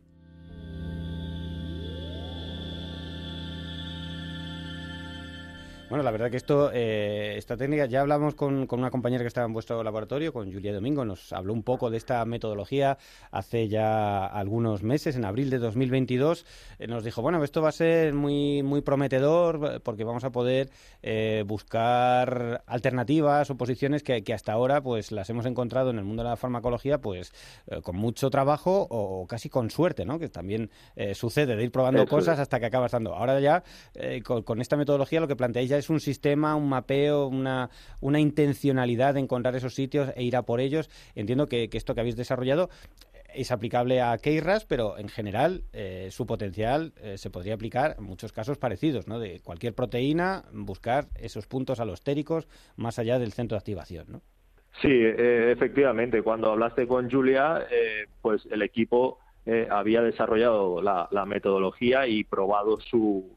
Bueno, 5.90 6.04
la 6.04 6.12
verdad 6.12 6.30
que 6.30 6.36
esto, 6.36 6.70
eh, 6.72 7.34
esta 7.36 7.56
técnica, 7.56 7.86
ya 7.86 8.02
hablamos 8.02 8.36
con, 8.36 8.68
una 8.70 8.90
compañera 8.92 9.24
que 9.24 9.26
estaba 9.26 9.48
en 9.48 9.52
vuestro 9.52 9.82
laboratorio, 9.82 10.32
con 10.32 10.52
Julia 10.52 10.72
Domingo, 10.72 11.04
nos 11.04 11.32
habló 11.32 11.52
un 11.52 11.64
poco 11.64 11.90
de 11.90 11.96
esta 11.96 12.24
metodología 12.26 12.96
hace 13.32 13.66
ya 13.66 14.24
algunos 14.24 14.84
meses, 14.84 15.16
en 15.16 15.24
abril 15.24 15.50
de 15.50 15.58
2022. 15.58 16.46
Eh, 16.78 16.86
nos 16.86 17.02
dijo, 17.02 17.22
bueno, 17.22 17.42
esto 17.42 17.60
va 17.60 17.70
a 17.70 17.72
ser 17.72 18.14
muy, 18.14 18.62
muy 18.62 18.82
prometedor 18.82 19.82
porque 19.82 20.04
vamos 20.04 20.22
a 20.22 20.30
poder 20.30 20.70
eh, 21.02 21.42
buscar 21.44 22.62
alternativas 22.68 23.50
o 23.50 23.56
posiciones 23.56 24.04
que, 24.04 24.22
hasta 24.32 24.52
ahora 24.52 24.80
pues 24.80 25.10
las 25.10 25.28
hemos 25.28 25.44
encontrado 25.44 25.90
en 25.90 25.98
el 25.98 26.04
mundo 26.04 26.22
de 26.22 26.28
la 26.28 26.36
farmacología 26.36 26.98
pues 26.98 27.32
con 27.82 27.96
mucho 27.96 28.30
trabajo 28.30 28.86
o, 28.90 29.26
casi 29.26 29.48
con 29.48 29.70
suerte, 29.70 30.04
¿no? 30.04 30.20
Que 30.20 30.28
también 30.28 30.70
sucede 31.14 31.56
de 31.56 31.64
ir 31.64 31.72
probando 31.72 32.06
cosas 32.06 32.38
hasta 32.38 32.60
que 32.60 32.66
acabas 32.66 32.92
dando. 32.92 33.12
Ahora 33.12 33.40
ya 33.40 33.64
con, 34.22 34.44
con, 34.44 34.60
esta 34.60 34.76
metodología 34.76 35.18
lo 35.18 35.26
que 35.26 35.34
planteáis 35.34 35.68
ya 35.68 35.79
es 35.80 35.90
un 35.90 35.98
sistema, 35.98 36.54
un 36.54 36.68
mapeo, 36.68 37.26
una, 37.26 37.68
intencionalidad 38.00 39.14
de 39.14 39.20
encontrar 39.20 39.56
esos 39.56 39.74
sitios 39.74 40.12
e 40.14 40.22
ir 40.22 40.36
a 40.36 40.42
por 40.42 40.60
ellos. 40.60 40.88
Entiendo 41.14 41.46
que, 41.46 41.68
esto 41.72 41.94
que 41.94 42.00
habéis 42.00 42.16
desarrollado 42.16 42.70
es 43.34 43.50
aplicable 43.50 44.00
a 44.00 44.16
KRAS, 44.18 44.64
pero 44.64 44.98
en 44.98 45.08
general 45.08 45.62
eh, 45.72 46.08
su 46.10 46.26
potencial 46.26 46.92
eh, 47.00 47.16
se 47.16 47.30
podría 47.30 47.54
aplicar 47.54 47.96
en 47.98 48.04
muchos 48.04 48.32
casos 48.32 48.58
parecidos, 48.58 49.06
¿no? 49.06 49.18
De 49.18 49.40
cualquier 49.40 49.74
proteína, 49.74 50.44
buscar 50.52 51.06
esos 51.16 51.46
puntos 51.46 51.80
alostéricos 51.80 52.48
más 52.76 52.98
allá 52.98 53.18
del 53.18 53.32
centro 53.32 53.56
de 53.56 53.60
activación. 53.60 54.22
Sí, 54.80 54.88
eh, 54.88 55.52
efectivamente. 55.52 56.22
Cuando 56.22 56.50
hablaste 56.50 56.86
con 56.86 57.10
Julia, 57.10 57.66
pues 58.22 58.46
el 58.50 58.62
equipo 58.62 59.18
había 59.70 60.00
desarrollado 60.02 60.80
la, 60.80 61.08
metodología 61.26 62.06
y 62.06 62.24
probado 62.24 62.78
su, 62.80 63.36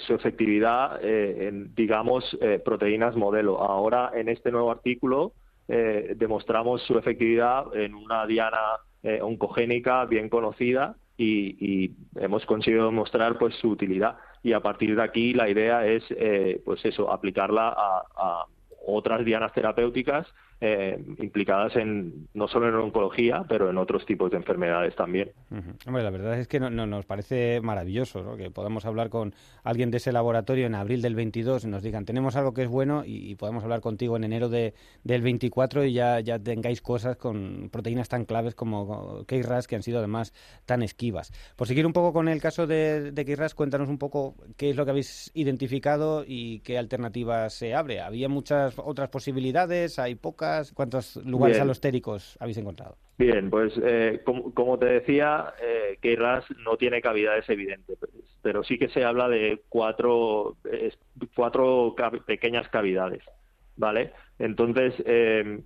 su 0.00 0.14
efectividad 0.14 1.04
en, 1.04 1.74
digamos, 1.74 2.36
proteínas 2.64 3.14
modelo. 3.14 3.60
Ahora, 3.60 4.10
en 4.14 4.28
este 4.28 4.50
nuevo 4.50 4.70
artículo, 4.70 5.32
demostramos 5.68 6.82
su 6.82 6.98
efectividad 6.98 7.74
en 7.76 7.94
una 7.94 8.26
diana 8.26 8.58
eh, 9.04 9.20
oncogénica 9.22 10.04
bien 10.06 10.28
conocida 10.28 10.96
y, 11.16 11.92
hemos 12.16 12.44
conseguido 12.46 12.90
mostrar 12.90 13.38
pues 13.38 13.54
su 13.56 13.68
utilidad 13.68 14.16
y 14.42 14.54
a 14.54 14.60
partir 14.60 14.96
de 14.96 15.02
aquí 15.02 15.32
la 15.34 15.48
idea 15.48 15.86
es 15.86 16.02
eh, 16.10 16.60
pues 16.64 16.84
eso 16.84 17.12
aplicarla 17.12 17.68
a 17.76 18.44
otras 18.84 19.24
dianas 19.24 19.52
terapéuticas 19.52 20.26
eh, 20.60 20.98
implicadas 21.18 21.76
en 21.76 22.26
no 22.34 22.48
solo 22.48 22.68
en 22.68 22.74
oncología, 22.74 23.44
pero 23.48 23.70
en 23.70 23.78
otros 23.78 24.04
tipos 24.04 24.28
de 24.30 24.38
enfermedades 24.38 24.96
también. 24.96 25.30
Hombre, 25.86 26.02
la 26.02 26.10
verdad 26.10 26.36
es 26.36 26.48
que 26.48 26.58
no, 26.58 26.68
nos 26.68 27.06
parece 27.06 27.60
maravilloso 27.60 28.36
que 28.36 28.50
podamos 28.50 28.84
hablar 28.84 29.08
con 29.08 29.34
alguien 29.62 29.92
de 29.92 29.98
ese 29.98 30.10
laboratorio 30.10 30.66
en 30.66 30.74
abril 30.74 31.00
del 31.00 31.14
22 31.14 31.64
y 31.64 31.68
nos 31.68 31.82
digan 31.82 32.04
tenemos 32.04 32.34
algo 32.34 32.54
que 32.54 32.62
es 32.62 32.68
bueno 32.68 33.04
y, 33.06 33.36
podamos 33.36 33.62
hablar 33.62 33.80
contigo 33.80 34.16
en 34.16 34.24
enero 34.24 34.48
de, 34.48 34.74
del 35.04 35.22
24 35.22 35.84
y 35.84 35.92
ya, 35.92 36.18
ya 36.18 36.40
tengáis 36.40 36.82
cosas 36.82 37.16
con 37.16 37.68
proteínas 37.70 38.08
tan 38.08 38.24
claves 38.24 38.56
como 38.56 39.24
KRAS 39.26 39.68
que 39.68 39.76
han 39.76 39.84
sido 39.84 39.98
además 39.98 40.32
tan 40.66 40.82
esquivas. 40.82 41.32
Por 41.54 41.68
seguir 41.68 41.86
un 41.86 41.92
poco 41.92 42.12
con 42.12 42.28
el 42.28 42.40
caso 42.40 42.66
de, 42.66 43.12
de 43.12 43.24
KRAS, 43.24 43.54
cuéntanos 43.54 43.88
un 43.88 43.98
poco 43.98 44.34
qué 44.56 44.70
es 44.70 44.76
lo 44.76 44.84
que 44.84 44.90
habéis 44.90 45.30
identificado 45.34 46.24
y 46.26 46.60
qué 46.60 46.78
alternativas 46.78 47.54
se 47.54 47.74
abre. 47.74 48.00
Había 48.00 48.28
muchas 48.28 48.74
otras 48.78 49.08
posibilidades, 49.08 50.00
hay 50.00 50.16
pocas 50.16 50.47
¿Cuántos 50.74 51.16
lugares 51.16 51.60
alostéricos 51.60 52.36
habéis 52.40 52.58
encontrado? 52.58 52.96
Bien, 53.18 53.50
pues 53.50 53.72
eh, 53.82 54.22
como, 54.24 54.78
te 54.78 54.86
decía, 54.86 55.52
eh, 55.60 55.98
no 56.64 56.76
tiene 56.76 57.00
cavidades 57.00 57.48
evidentes, 57.48 57.98
pero 58.42 58.62
sí 58.62 58.78
que 58.78 58.88
se 58.88 59.04
habla 59.04 59.28
de 59.28 59.62
cuatro, 59.68 60.56
cuatro 61.34 61.96
pequeñas 62.26 62.68
cavidades, 62.68 63.22
¿vale? 63.76 64.12
Entonces, 64.38 64.94
eh, 65.04 65.60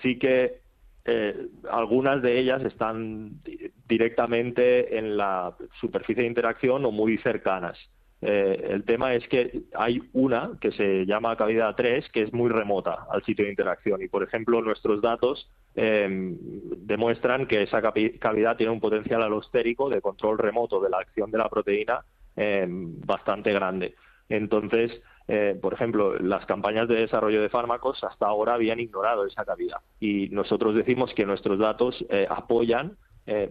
sí 0.00 0.18
que 0.18 0.62
eh, 1.04 1.48
algunas 1.70 2.22
de 2.22 2.38
ellas 2.38 2.62
están 2.64 3.40
directamente 3.88 4.96
en 4.98 5.16
la 5.16 5.56
superficie 5.80 6.22
de 6.22 6.28
interacción 6.28 6.84
o 6.84 6.92
muy 6.92 7.18
cercanas. 7.18 7.78
Eh, 8.24 8.68
el 8.70 8.84
tema 8.84 9.14
es 9.14 9.26
que 9.26 9.62
hay 9.74 10.00
una 10.12 10.52
que 10.60 10.70
se 10.70 11.04
llama 11.06 11.36
cavidad 11.36 11.74
3 11.74 12.08
que 12.10 12.22
es 12.22 12.32
muy 12.32 12.50
remota 12.50 13.06
al 13.10 13.24
sitio 13.24 13.44
de 13.44 13.50
interacción. 13.50 14.00
Y, 14.00 14.08
por 14.08 14.22
ejemplo, 14.22 14.62
nuestros 14.62 15.02
datos 15.02 15.50
em, 15.74 16.38
demuestran 16.76 17.46
que 17.46 17.62
esa 17.62 17.82
cavidad 17.82 18.56
tiene 18.56 18.72
un 18.72 18.80
potencial 18.80 19.22
alostérico 19.22 19.90
de 19.90 20.00
control 20.00 20.38
remoto 20.38 20.80
de 20.80 20.90
la 20.90 20.98
acción 20.98 21.32
de 21.32 21.38
la 21.38 21.48
proteína 21.48 22.04
em, 22.36 23.00
bastante 23.00 23.52
grande. 23.52 23.96
Entonces, 24.28 25.02
eh, 25.26 25.58
por 25.60 25.74
ejemplo, 25.74 26.16
las 26.20 26.46
campañas 26.46 26.86
de 26.86 26.94
desarrollo 26.94 27.42
de 27.42 27.48
fármacos 27.48 28.04
hasta 28.04 28.26
ahora 28.26 28.54
habían 28.54 28.78
ignorado 28.78 29.26
esa 29.26 29.44
cavidad. 29.44 29.78
Y 29.98 30.28
nosotros 30.28 30.76
decimos 30.76 31.12
que 31.14 31.26
nuestros 31.26 31.58
datos 31.58 32.04
eh, 32.08 32.26
apoyan 32.30 32.96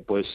pues 0.05 0.27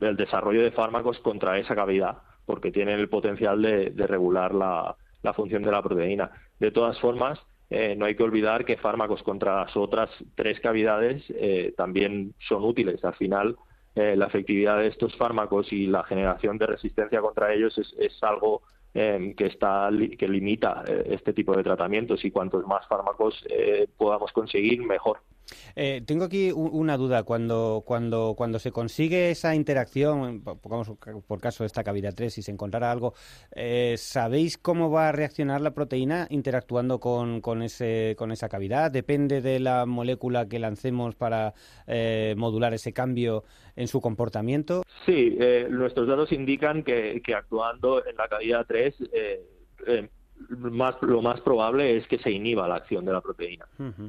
el 0.00 0.16
desarrollo 0.16 0.62
de 0.62 0.70
fármacos 0.70 1.18
contra 1.18 1.58
esa 1.58 1.74
cavidad 1.74 2.18
porque 2.48 2.72
tienen 2.72 2.98
el 2.98 3.10
potencial 3.10 3.60
de, 3.60 4.06
regular 4.06 4.54
la, 4.54 4.96
función 5.34 5.62
de 5.62 5.70
la 5.70 5.82
proteína. 5.82 6.30
De 6.58 6.70
todas 6.70 6.98
formas, 6.98 7.38
eh, 7.68 7.94
no 7.94 8.06
hay 8.06 8.16
que 8.16 8.22
olvidar 8.22 8.64
que 8.64 8.78
fármacos 8.78 9.22
contra 9.22 9.64
las 9.64 9.76
otras 9.76 10.08
tres 10.34 10.58
cavidades 10.58 11.22
eh, 11.28 11.74
también 11.76 12.32
son 12.48 12.64
útiles. 12.64 13.04
Al 13.04 13.14
final, 13.16 13.56
eh, 13.94 14.16
la 14.16 14.28
efectividad 14.28 14.78
de 14.78 14.86
estos 14.86 15.14
fármacos 15.16 15.70
y 15.74 15.88
la 15.88 16.04
generación 16.04 16.56
de 16.56 16.68
resistencia 16.68 17.20
contra 17.20 17.52
ellos 17.52 17.76
es, 17.76 18.22
algo 18.22 18.62
que 18.94 19.46
está 19.46 19.90
que 20.18 20.26
limita 20.26 20.82
este 21.06 21.32
tipo 21.32 21.54
de 21.54 21.62
tratamientos 21.62 22.24
y 22.24 22.32
cuantos 22.32 22.66
más 22.66 22.84
fármacos 22.88 23.44
podamos 23.96 24.32
conseguir 24.32 24.82
mejor. 24.82 25.20
Eh, 25.74 26.02
tengo 26.06 26.24
aquí 26.24 26.50
una 26.52 26.96
duda. 26.96 27.22
Cuando, 27.22 27.82
cuando, 27.86 28.34
cuando 28.36 28.58
se 28.58 28.72
consigue 28.72 29.30
esa 29.30 29.54
interacción, 29.54 30.42
pongamos 30.42 30.92
por 31.26 31.40
caso 31.40 31.64
esta 31.64 31.84
cavidad 31.84 32.14
3, 32.14 32.32
si 32.32 32.42
se 32.42 32.50
encontrara 32.50 32.90
algo, 32.90 33.14
eh, 33.54 33.94
¿sabéis 33.96 34.58
cómo 34.58 34.90
va 34.90 35.08
a 35.08 35.12
reaccionar 35.12 35.60
la 35.60 35.72
proteína 35.72 36.26
interactuando 36.30 37.00
con, 37.00 37.40
con, 37.40 37.62
ese, 37.62 38.14
con 38.18 38.32
esa 38.32 38.48
cavidad? 38.48 38.90
¿Depende 38.90 39.40
de 39.40 39.60
la 39.60 39.86
molécula 39.86 40.48
que 40.48 40.58
lancemos 40.58 41.14
para 41.14 41.54
eh, 41.86 42.34
modular 42.36 42.74
ese 42.74 42.92
cambio 42.92 43.44
en 43.76 43.88
su 43.88 44.00
comportamiento? 44.00 44.82
Sí, 45.06 45.38
nuestros 45.70 46.08
datos 46.08 46.32
indican 46.32 46.82
que, 46.82 47.22
actuando 47.34 48.04
en 48.04 48.16
la 48.16 48.28
cavidad 48.28 48.66
3 48.66 48.94
más, 50.48 50.96
lo 51.02 51.22
más 51.22 51.40
probable 51.40 51.96
es 51.96 52.06
que 52.06 52.18
se 52.18 52.30
inhiba 52.30 52.68
la 52.68 52.76
acción 52.76 53.04
de 53.04 53.12
la 53.12 53.20
proteína, 53.20 53.66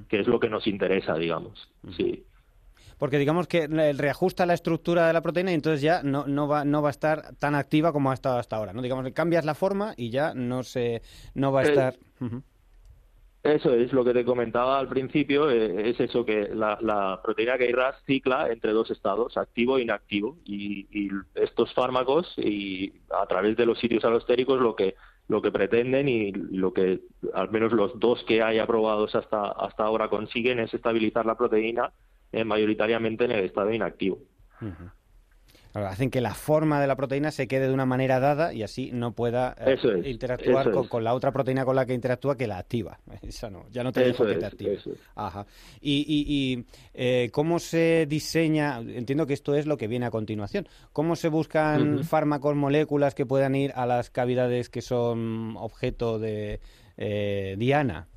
que 0.07 0.19
es 0.19 0.27
lo 0.27 0.39
que 0.39 0.49
nos 0.49 0.67
interesa, 0.67 1.15
digamos. 1.15 1.69
Sí. 1.95 2.23
Porque 2.97 3.17
digamos 3.17 3.47
que 3.47 3.67
reajusta 3.67 4.45
la 4.45 4.53
estructura 4.53 5.07
de 5.07 5.13
la 5.13 5.21
proteína 5.21 5.51
y 5.51 5.55
entonces 5.55 5.81
ya 5.81 6.03
no, 6.03 6.27
no, 6.27 6.49
va, 6.49 6.65
no 6.65 6.81
va 6.81 6.89
a 6.89 6.91
estar 6.91 7.33
tan 7.37 7.55
activa 7.55 7.93
como 7.93 8.11
ha 8.11 8.13
estado 8.13 8.37
hasta 8.37 8.57
ahora. 8.57 8.73
¿no? 8.73 8.81
Digamos 8.81 9.05
que 9.05 9.13
cambias 9.13 9.45
la 9.45 9.55
forma 9.55 9.93
y 9.95 10.09
ya 10.09 10.33
no, 10.33 10.63
se, 10.63 11.01
no 11.33 11.51
va 11.51 11.61
a 11.61 11.63
estar... 11.63 11.95
Eso 13.41 13.73
es 13.73 13.93
lo 13.93 14.03
que 14.03 14.13
te 14.13 14.25
comentaba 14.25 14.77
al 14.77 14.89
principio, 14.89 15.49
eh, 15.49 15.89
es 15.89 15.99
eso 16.01 16.25
que 16.25 16.49
la, 16.53 16.77
la 16.81 17.21
proteína 17.23 17.57
KRAS 17.57 17.95
cicla 18.05 18.51
entre 18.51 18.73
dos 18.73 18.91
estados, 18.91 19.37
activo 19.37 19.77
e 19.77 19.83
inactivo, 19.83 20.37
y, 20.43 20.87
y, 20.91 21.09
estos 21.35 21.73
fármacos 21.73 22.33
y 22.35 22.91
a 23.09 23.25
través 23.27 23.55
de 23.55 23.65
los 23.65 23.79
sitios 23.79 24.03
alostéricos 24.03 24.59
lo 24.59 24.75
que 24.75 24.95
lo 25.29 25.41
que 25.41 25.51
pretenden 25.51 26.09
y 26.09 26.31
lo 26.31 26.73
que 26.73 27.01
al 27.33 27.49
menos 27.51 27.71
los 27.71 27.97
dos 27.99 28.23
que 28.25 28.41
hay 28.41 28.57
aprobados 28.57 29.15
hasta, 29.15 29.51
hasta 29.51 29.83
ahora 29.83 30.09
consiguen 30.09 30.59
es 30.59 30.73
estabilizar 30.73 31.25
la 31.25 31.37
proteína 31.37 31.93
eh, 32.31 32.43
mayoritariamente 32.43 33.25
en 33.25 33.31
el 33.31 33.45
estado 33.45 33.71
inactivo. 33.71 34.17
Hacen 35.73 36.09
que 36.09 36.21
la 36.21 36.33
forma 36.33 36.81
de 36.81 36.87
la 36.87 36.95
proteína 36.95 37.31
se 37.31 37.47
quede 37.47 37.67
de 37.67 37.73
una 37.73 37.85
manera 37.85 38.19
dada 38.19 38.53
y 38.53 38.63
así 38.63 38.91
no 38.91 39.11
pueda 39.11 39.55
eh, 39.59 39.77
interactuar 40.05 40.71
con, 40.71 41.03
la 41.03 41.13
otra 41.13 41.31
proteína 41.31 41.65
con 41.65 41.75
la 41.75 41.85
que 41.85 41.93
interactúa 41.93 42.35
que 42.35 42.47
la 42.47 42.57
activa. 42.57 42.99
Esa 43.21 43.49
no, 43.49 43.65
ya 43.69 43.83
no 43.83 43.91
te 43.91 44.03
dejo 44.03 44.25
que 44.25 44.35
te 44.35 44.45
active. 44.45 44.79
Ajá. 45.15 45.45
Y, 45.81 46.05
y, 46.07 46.65
eh, 46.93 47.29
cómo 47.31 47.59
se 47.59 48.05
diseña, 48.07 48.79
entiendo 48.79 49.27
que 49.27 49.33
esto 49.33 49.55
es 49.55 49.65
lo 49.67 49.77
que 49.77 49.87
viene 49.87 50.05
a 50.05 50.11
continuación, 50.11 50.67
¿cómo 50.91 51.15
se 51.15 51.29
buscan 51.29 52.03
fármacos, 52.03 52.55
moléculas 52.55 53.13
que 53.13 53.25
puedan 53.25 53.55
ir 53.55 53.71
a 53.75 53.85
las 53.85 54.09
cavidades 54.09 54.69
que 54.69 54.81
son 54.81 55.55
objeto 55.57 56.19
de 56.19 56.59
eh, 56.97 57.55
Diana? 57.57 58.07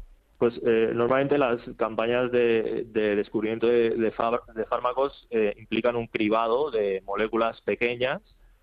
Pues 0.42 0.61
eh, 0.66 0.90
normalmente 0.92 1.38
las 1.38 1.61
campañas 1.76 2.33
de, 2.33 2.85
descubrimiento 2.92 3.68
de, 3.68 4.11
fármacos 4.11 5.28
eh, 5.31 5.55
implican 5.57 5.94
un 5.94 6.09
cribado 6.09 6.72
de 6.72 7.00
moléculas 7.07 7.61
pequeñas 7.61 8.20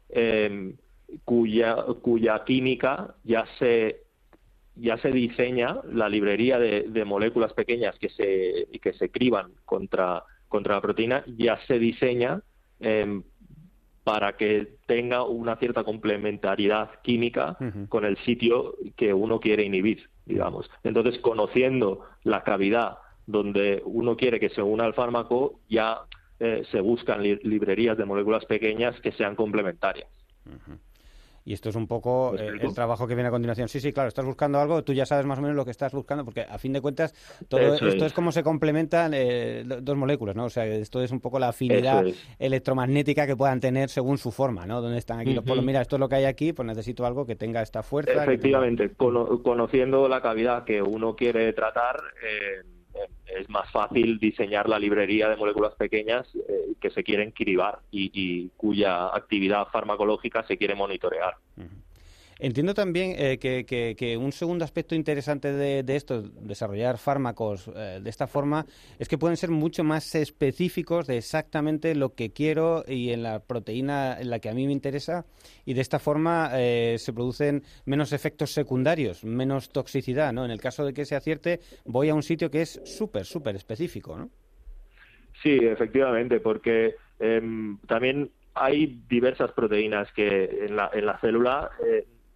em, 0.10 0.76
cuya, 1.24 1.78
cuya 2.02 2.44
química 2.44 3.16
ya 3.24 3.46
se 3.60 4.02
ya 4.76 4.98
se 4.98 5.10
diseña 5.12 5.78
la 5.90 6.10
librería 6.10 6.60
de, 6.60 7.06
moléculas 7.06 7.54
pequeñas 7.54 7.98
que 7.98 8.10
se 8.10 8.68
que 8.82 8.92
se 8.92 9.10
criban 9.10 9.54
contra 9.64 10.26
contra 10.50 10.76
la 10.76 10.82
proteína 10.82 11.24
ya 11.38 11.66
se 11.66 11.80
diseña 11.80 12.42
em, 12.82 13.24
para 14.04 14.36
que 14.36 14.68
tenga 14.86 15.24
una 15.24 15.56
cierta 15.56 15.86
complementariedad 15.86 16.90
química 17.04 17.58
con 17.88 18.04
el 18.04 18.18
sitio 18.26 18.76
que 18.98 19.14
uno 19.14 19.40
quiere 19.40 19.64
inhibir 19.64 20.10
digamos. 20.30 20.70
Entonces, 20.84 21.20
conociendo 21.20 22.06
la 22.24 22.44
cavidad 22.44 23.00
donde 23.26 23.82
uno 23.86 24.16
quiere 24.16 24.40
que 24.40 24.50
se 24.50 24.62
una 24.62 24.86
al 24.86 24.94
fármaco, 24.94 25.60
ya 25.68 26.04
eh, 26.40 26.64
se 26.72 26.80
buscan 26.80 27.22
librerías 27.22 27.98
de 27.98 28.06
moléculas 28.06 28.46
pequeñas 28.46 29.00
que 29.02 29.12
sean 29.12 29.36
complementarias. 29.36 30.08
Y 31.50 31.54
esto 31.54 31.70
es 31.70 31.76
un 31.76 31.88
poco 31.88 32.36
eh, 32.38 32.52
el 32.62 32.76
trabajo 32.76 33.08
que 33.08 33.16
viene 33.16 33.30
a 33.30 33.32
continuación. 33.32 33.68
Sí, 33.70 33.80
sí, 33.80 33.92
claro, 33.92 34.08
estás 34.08 34.24
buscando 34.24 34.60
algo, 34.60 34.84
tú 34.84 34.94
ya 34.94 35.08
sabes 35.08 35.26
más 35.26 35.40
o 35.40 35.42
menos 35.42 35.58
lo 35.58 35.66
que 35.66 35.72
estás 35.72 35.92
buscando, 35.94 36.24
porque 36.24 36.42
a 36.42 36.60
fin 36.60 36.74
de 36.74 36.80
cuentas 36.80 37.12
todo 37.48 37.74
esto 37.74 38.06
es. 38.06 38.14
como 38.14 38.32
se 38.32 38.44
complementan 38.44 39.14
eh, 39.16 39.64
dos 39.66 39.98
moléculas, 39.98 40.36
¿no? 40.36 40.46
O 40.46 40.50
sea, 40.52 40.68
esto 40.68 41.02
es 41.02 41.12
un 41.12 41.20
poco 41.20 41.40
la 41.40 41.48
afinidad 41.48 42.06
electromagnética 42.38 43.26
que 43.26 43.36
puedan 43.36 43.60
tener 43.60 43.90
según 43.90 44.20
su 44.20 44.30
forma, 44.30 44.68
¿no? 44.68 44.80
Donde 44.80 45.00
están 45.00 45.22
aquí 45.22 45.34
los 45.34 45.44
polos. 45.44 45.66
Mira, 45.66 45.82
esto 45.82 45.96
es 45.96 46.00
lo 46.00 46.08
que 46.08 46.18
hay 46.18 46.26
aquí, 46.26 46.54
pues 46.54 46.68
necesito 46.68 47.04
algo 47.04 47.26
que 47.26 47.36
tenga 47.36 47.64
esta 47.64 47.82
fuerza. 47.82 48.24
Efectivamente, 48.24 48.92
conociendo 48.96 50.08
la 50.08 50.22
cavidad 50.22 50.66
que 50.66 50.84
uno 50.84 51.16
quiere 51.16 51.52
tratar, 51.54 51.96
eh, 52.24 52.62
es 53.38 53.50
más 53.50 53.72
fácil 53.72 54.20
diseñar 54.20 54.68
la 54.68 54.80
librería 54.80 55.30
de 55.30 55.36
moléculas 55.36 55.76
pequeñas 55.76 56.28
que 56.80 56.90
se 56.90 57.04
quieren 57.04 57.32
cribar 57.32 57.80
y, 57.92 58.50
cuya 58.58 59.08
actividad 59.08 59.68
farmacológica 59.68 60.44
se 60.44 60.58
quiere 60.58 60.76
monitorear. 60.76 61.36
Entiendo 62.42 62.74
también 62.74 63.16
eh, 63.18 63.38
que, 63.38 64.18
un 64.18 64.32
segundo 64.32 64.64
aspecto 64.64 64.96
interesante 64.96 65.52
de, 65.52 65.96
esto, 65.96 66.22
desarrollar 66.22 66.98
fármacos 66.98 67.70
eh, 67.76 68.00
de 68.02 68.10
esta 68.10 68.28
forma, 68.28 68.66
es 68.98 69.10
que 69.10 69.18
pueden 69.18 69.36
ser 69.36 69.50
mucho 69.50 69.84
más 69.84 70.16
específicos 70.16 71.06
de 71.06 71.18
exactamente 71.18 71.94
lo 71.96 72.16
que 72.16 72.32
quiero 72.32 72.86
y 72.88 73.10
en 73.10 73.24
la 73.24 73.42
proteína 73.42 74.18
en 74.22 74.30
la 74.30 74.40
que 74.40 74.48
a 74.48 74.54
mí 74.54 74.66
me 74.68 74.72
interesa, 74.72 75.26
y 75.66 75.74
de 75.74 75.82
esta 75.82 76.00
forma 76.00 76.52
eh, 76.54 76.96
se 76.98 77.12
producen 77.12 77.64
menos 77.86 78.14
efectos 78.14 78.54
secundarios, 78.54 79.26
menos 79.26 79.70
toxicidad, 79.70 80.32
¿no? 80.32 80.46
En 80.46 80.52
el 80.52 80.62
caso 80.62 80.86
de 80.86 80.94
que 80.94 81.04
se 81.04 81.18
acierte, 81.18 81.60
voy 81.84 82.08
a 82.08 82.16
un 82.16 82.24
sitio 82.24 82.50
que 82.50 82.62
es 82.62 82.80
súper, 82.86 83.26
súper 83.26 83.58
específico, 83.58 84.18
¿no? 84.18 84.30
Sí, 85.44 85.58
efectivamente, 85.62 86.40
porque 86.40 86.96
em, 87.20 87.80
también 87.80 88.32
hay 88.54 89.02
diversas 89.10 89.52
proteínas 89.52 90.10
que 90.14 90.66
en 90.66 90.78
la, 90.78 90.90
en 90.94 91.06
la 91.06 91.18
célula 91.20 91.70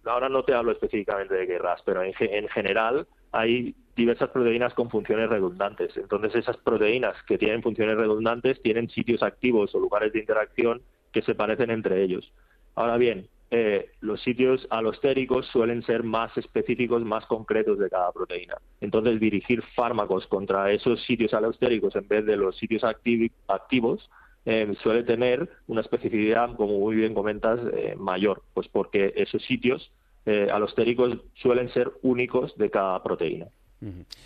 ahora 0.06 0.28
no 0.28 0.42
te 0.42 0.54
hablo 0.54 0.72
específicamente 0.72 1.34
de 1.34 1.46
guerras, 1.46 1.82
pero 1.84 2.02
en, 2.02 2.12
en 2.18 2.48
general 2.48 3.06
hay 3.32 3.74
diversas 3.96 4.30
proteínas 4.30 4.74
con 4.74 4.90
funciones 4.90 5.28
redundantes. 5.28 5.96
Entonces, 5.96 6.34
esas 6.34 6.56
proteínas 6.58 7.14
que 7.26 7.38
tienen 7.38 7.62
funciones 7.62 7.96
redundantes 7.96 8.60
tienen 8.62 8.88
sitios 8.88 9.22
activos 9.22 9.74
o 9.74 9.78
lugares 9.78 10.12
de 10.12 10.20
interacción 10.20 10.82
que 11.12 11.22
se 11.22 11.34
parecen 11.34 11.70
entre 11.70 12.02
ellos. 12.02 12.32
Ahora 12.74 12.96
bien, 12.96 13.28
eh, 13.50 13.90
los 14.00 14.20
sitios 14.22 14.66
alostéricos 14.70 15.46
suelen 15.46 15.82
ser 15.82 16.02
más 16.02 16.36
específicos, 16.36 17.04
más 17.04 17.24
concretos 17.26 17.78
de 17.78 17.88
cada 17.88 18.10
proteína. 18.10 18.56
Entonces, 18.80 19.20
dirigir 19.20 19.62
fármacos 19.76 20.26
contra 20.26 20.72
esos 20.72 21.02
sitios 21.04 21.32
alostéricos 21.34 21.94
en 21.94 22.08
vez 22.08 22.26
de 22.26 22.36
los 22.36 22.56
sitios 22.56 22.82
activos 22.82 24.10
eh, 24.46 24.74
suele 24.82 25.04
tener 25.04 25.48
una 25.66 25.80
especificidad, 25.80 26.54
como 26.56 26.78
muy 26.78 26.96
bien 26.96 27.14
comentas, 27.14 27.58
eh, 27.72 27.94
mayor, 27.96 28.42
pues 28.52 28.68
porque 28.68 29.12
esos 29.16 29.42
sitios 29.44 29.90
eh, 30.26 30.48
alostéricos 30.52 31.18
suelen 31.34 31.72
ser 31.72 31.90
únicos 32.02 32.56
de 32.56 32.70
cada 32.70 33.02
proteína. 33.02 33.46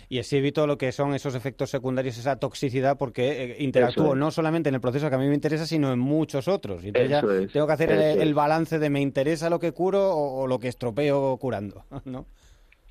Y 0.07 0.19
así 0.19 0.37
evito 0.37 0.65
lo 0.67 0.77
que 0.77 0.93
son 0.93 1.13
esos 1.13 1.35
efectos 1.35 1.69
secundarios, 1.69 2.17
esa 2.17 2.37
toxicidad, 2.37 2.97
porque 2.97 3.57
interactúo 3.59 4.15
no 4.15 4.31
solamente 4.31 4.69
en 4.69 4.75
el 4.75 4.79
proceso 4.79 5.09
que 5.09 5.15
a 5.15 5.19
mí 5.19 5.27
me 5.27 5.33
interesa, 5.33 5.65
sino 5.65 5.91
en 5.91 5.99
muchos 5.99 6.47
otros. 6.47 6.81
Entonces 6.85 7.09
ya 7.09 7.21
tengo 7.51 7.67
que 7.67 7.73
hacer 7.73 7.91
el, 7.91 8.33
balance 8.33 8.79
de 8.79 8.89
me 8.89 9.01
interesa 9.01 9.49
lo 9.49 9.59
que 9.59 9.73
curo 9.73 10.11
o, 10.13 10.43
o 10.43 10.47
lo 10.47 10.59
que 10.59 10.69
estropeo 10.69 11.35
curando, 11.37 11.83
¿no? 12.05 12.25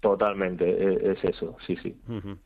Totalmente, 0.00 0.64
e, 0.64 1.12
es 1.12 1.24
eso, 1.24 1.56
sí, 1.66 1.76
sí. 1.82 1.96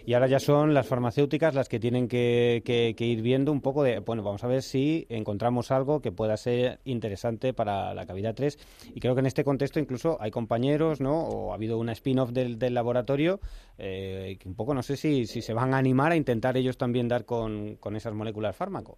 Y 0.06 0.14
ahora 0.14 0.26
ya 0.26 0.38
son 0.38 0.72
las 0.72 0.88
farmacéuticas 0.88 1.54
las 1.54 1.68
que 1.68 1.78
tienen 1.78 2.08
que, 2.08 2.62
ir 2.98 3.22
viendo 3.22 3.52
un 3.52 3.60
poco 3.60 3.82
de, 3.82 3.98
bueno, 3.98 4.22
vamos 4.22 4.42
a 4.42 4.46
ver 4.46 4.62
si 4.62 5.06
encontramos 5.10 5.70
algo 5.70 6.00
que 6.00 6.12
pueda 6.12 6.36
ser 6.38 6.80
interesante 6.84 7.52
para 7.52 7.92
la 7.92 8.06
cavidad 8.06 8.34
3. 8.34 8.92
Y 8.94 9.00
creo 9.00 9.14
que 9.14 9.20
en 9.20 9.26
este 9.26 9.44
contexto 9.44 9.80
incluso 9.80 10.16
hay 10.20 10.30
compañeros, 10.30 11.02
¿no? 11.02 11.24
O 11.24 11.52
ha 11.52 11.56
habido 11.56 11.78
una 11.78 11.92
spin-off 11.92 12.30
del, 12.30 12.58
laboratorio, 12.72 13.38
eh, 13.76 14.38
que 14.40 14.48
un 14.48 14.54
poco 14.54 14.72
no 14.72 14.82
sé 14.82 14.96
si, 14.96 15.26
si 15.26 15.42
se 15.42 15.52
van 15.52 15.74
a 15.74 15.78
animar 15.78 16.12
a 16.12 16.16
intentar 16.16 16.56
ellos 16.56 16.78
también 16.78 17.06
dar 17.06 17.26
con, 17.26 17.76
con 17.76 17.96
esas 17.96 18.14
moléculas 18.14 18.56
fármaco. 18.56 18.96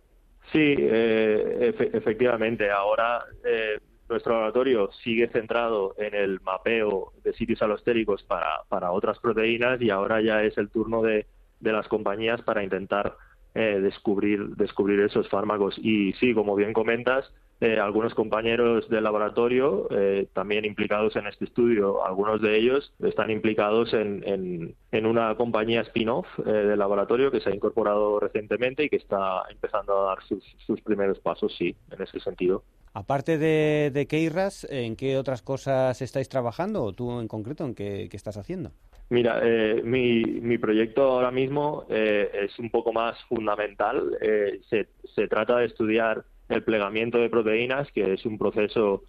Sí, 0.53 0.77
eh, 0.79 1.75
efectivamente. 1.93 2.71
Ahora... 2.71 3.25
Eh, 3.45 3.79
nuestro 4.09 4.35
laboratorio 4.35 4.91
sigue 5.03 5.29
centrado 5.29 5.95
en 5.99 6.15
el 6.15 6.41
mapeo 6.41 7.13
de 7.23 7.33
sitios 7.33 7.63
alostéricos 7.63 8.23
para, 8.23 8.91
otras 8.91 9.19
proteínas 9.19 9.81
y 9.81 9.91
ahora 9.91 10.21
ya 10.21 10.43
es 10.43 10.57
el 10.59 10.69
turno 10.69 11.03
de, 11.03 11.27
las 11.61 11.89
compañías 11.89 12.43
para 12.43 12.63
intentar 12.63 13.17
eh, 13.55 13.81
descubrir, 13.81 14.49
descubrir 14.57 15.01
esos 15.01 15.29
fármacos. 15.31 15.79
Y 15.79 16.13
sí, 16.15 16.35
como 16.35 16.55
bien 16.55 16.75
comentas, 16.75 17.33
eh, 17.61 17.79
algunos 17.79 18.15
compañeros 18.15 18.87
del 18.91 19.05
laboratorio 19.05 19.89
eh, 19.91 20.29
también 20.35 20.67
implicados 20.67 21.17
en 21.17 21.27
este 21.27 21.47
estudio, 21.47 22.05
algunos 22.05 22.43
de 22.43 22.59
ellos 22.59 22.93
están 23.01 23.31
implicados 23.31 23.95
en, 23.95 24.23
en, 24.27 24.75
en 24.93 25.07
una 25.07 25.35
compañía 25.37 25.81
spin-off 25.83 26.27
del 26.45 26.79
laboratorio 26.79 27.31
que 27.31 27.41
se 27.41 27.49
ha 27.49 27.55
incorporado 27.55 28.21
recientemente 28.21 28.85
y 28.85 28.91
que 28.91 28.97
está 28.97 29.45
empezando 29.49 30.03
a 30.03 30.09
dar 30.09 30.19
sus 30.67 30.81
primeros 30.83 31.19
pasos, 31.21 31.55
sí, 31.57 31.75
en 31.91 32.03
ese 32.03 32.21
sentido. 32.21 32.63
Aparte 32.97 33.39
de, 33.39 33.91
de 33.93 34.07
Keiras, 34.07 34.65
¿en 34.71 34.95
qué 34.95 35.19
otras 35.19 35.43
cosas 35.43 36.01
estáis 36.01 36.29
trabajando 36.29 36.85
o 36.85 36.93
tú 36.93 37.19
en 37.19 37.27
concreto 37.27 37.65
en 37.65 37.75
qué, 37.75 38.09
estás 38.13 38.37
haciendo? 38.37 38.71
Mira, 39.11 39.41
eh, 39.43 39.83
mi, 39.83 40.23
mi, 40.23 40.59
proyecto 40.59 41.03
ahora 41.03 41.33
mismo 41.33 41.87
eh, 41.91 42.31
es 42.33 42.57
un 42.61 42.71
poco 42.71 42.93
más 42.93 43.21
fundamental. 43.25 44.17
Eh, 44.21 44.61
se, 44.71 44.87
se, 45.13 45.27
trata 45.27 45.59
de 45.59 45.67
estudiar 45.67 46.25
el 46.49 46.63
plegamiento 46.63 47.19
de 47.19 47.29
proteínas, 47.29 47.91
que 47.91 48.13
es 48.13 48.25
un 48.27 48.39
proceso 48.39 49.03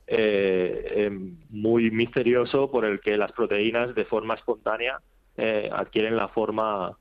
muy 1.52 1.92
misterioso 1.92 2.72
por 2.72 2.86
el 2.86 3.00
que 3.02 3.18
las 3.18 3.34
proteínas 3.34 3.94
de 3.94 4.06
forma 4.06 4.34
espontánea 4.34 5.00
adquieren 5.72 6.16
la 6.16 6.30
forma, 6.30 6.98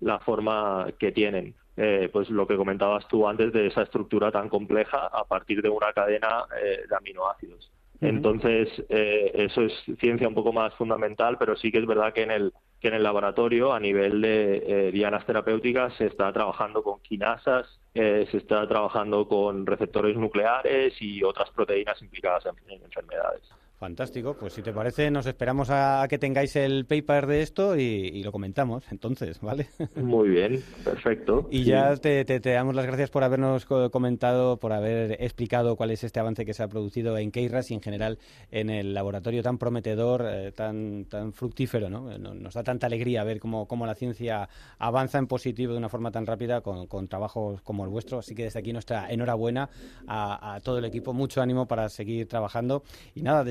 la 0.00 0.20
forma 0.20 0.86
que 1.00 1.10
tienen. 1.10 1.54
Eh, 1.80 2.08
pues 2.12 2.28
lo 2.28 2.44
que 2.44 2.56
comentabas 2.56 3.06
tú 3.06 3.28
antes 3.28 3.52
de 3.52 3.68
esa 3.68 3.82
estructura 3.82 4.32
tan 4.32 4.48
compleja 4.48 5.06
a 5.06 5.22
partir 5.22 5.62
de 5.62 5.68
una 5.68 5.92
cadena 5.92 6.44
eh, 6.60 6.80
de 6.88 6.96
aminoácidos. 6.96 7.70
Entonces, 8.00 8.68
eh, 8.88 9.30
eso 9.34 9.62
es 9.62 9.72
ciencia 10.00 10.26
un 10.26 10.34
poco 10.34 10.52
más 10.52 10.74
fundamental, 10.74 11.36
pero 11.38 11.54
sí 11.54 11.70
que 11.70 11.78
es 11.78 11.86
verdad 11.86 12.12
que 12.12 12.22
en 12.22 12.32
el, 12.32 12.52
que 12.80 12.88
en 12.88 12.94
el 12.94 13.04
laboratorio, 13.04 13.72
a 13.72 13.78
nivel 13.78 14.20
de 14.20 14.90
dianas 14.92 15.24
terapéuticas, 15.24 15.94
se 15.94 16.06
está 16.06 16.32
trabajando 16.32 16.82
con 16.82 17.00
quinasas, 17.00 17.80
se 17.94 18.36
está 18.36 18.66
trabajando 18.66 19.28
con 19.28 19.64
receptores 19.64 20.16
nucleares 20.16 20.94
y 21.00 21.22
otras 21.22 21.50
proteínas 21.50 22.00
implicadas 22.02 22.44
en 22.46 22.82
enfermedades. 22.82 23.42
Fantástico, 23.78 24.34
pues 24.34 24.54
si 24.54 24.62
te 24.62 24.72
parece 24.72 25.08
nos 25.08 25.26
esperamos 25.26 25.68
a, 25.70 26.04
que 26.08 26.18
tengáis 26.18 26.56
el 26.56 26.84
paper 26.84 27.28
de 27.28 27.42
esto 27.42 27.76
y, 27.76 28.24
lo 28.24 28.32
comentamos 28.32 28.82
entonces, 28.90 29.40
¿vale? 29.40 29.68
Muy 29.94 30.30
bien, 30.30 30.60
perfecto. 30.84 31.46
Y 31.52 31.62
ya 31.62 31.94
te, 31.96 32.24
damos 32.40 32.74
las 32.74 32.86
gracias 32.86 33.08
por 33.10 33.22
habernos 33.22 33.66
comentado, 33.66 34.56
por 34.56 34.72
haber 34.72 35.22
explicado 35.22 35.76
cuál 35.76 35.92
es 35.92 36.02
este 36.02 36.18
avance 36.18 36.44
que 36.44 36.54
se 36.54 36.64
ha 36.64 36.68
producido 36.68 37.16
en 37.18 37.30
Keiras 37.30 37.70
y 37.70 37.74
en 37.74 37.80
general 37.80 38.18
en 38.50 38.68
el 38.68 38.94
laboratorio 38.94 39.44
tan 39.44 39.58
prometedor, 39.58 40.26
eh, 40.28 40.50
tan, 40.50 41.04
tan 41.04 41.32
fructífero, 41.32 41.88
¿no? 41.88 42.18
Nos 42.18 42.54
da 42.54 42.64
tanta 42.64 42.88
alegría 42.88 43.22
ver 43.22 43.38
cómo, 43.38 43.68
cómo 43.68 43.86
la 43.86 43.94
ciencia 43.94 44.48
avanza 44.80 45.18
en 45.18 45.28
positivo 45.28 45.72
de 45.72 45.78
una 45.78 45.88
forma 45.88 46.10
tan 46.10 46.26
rápida 46.26 46.62
con, 46.62 46.88
con 46.88 47.06
trabajos 47.06 47.62
como 47.62 47.84
el 47.84 47.90
vuestro, 47.90 48.18
así 48.18 48.34
que 48.34 48.42
desde 48.42 48.58
aquí 48.58 48.72
nuestra 48.72 49.08
enhorabuena 49.08 49.70
a, 50.08 50.54
a 50.54 50.60
todo 50.60 50.78
el 50.78 50.84
equipo, 50.84 51.12
mucho 51.12 51.40
ánimo 51.40 51.68
para 51.68 51.88
seguir 51.88 52.26
trabajando 52.26 52.82
y 53.14 53.22
nada, 53.22 53.44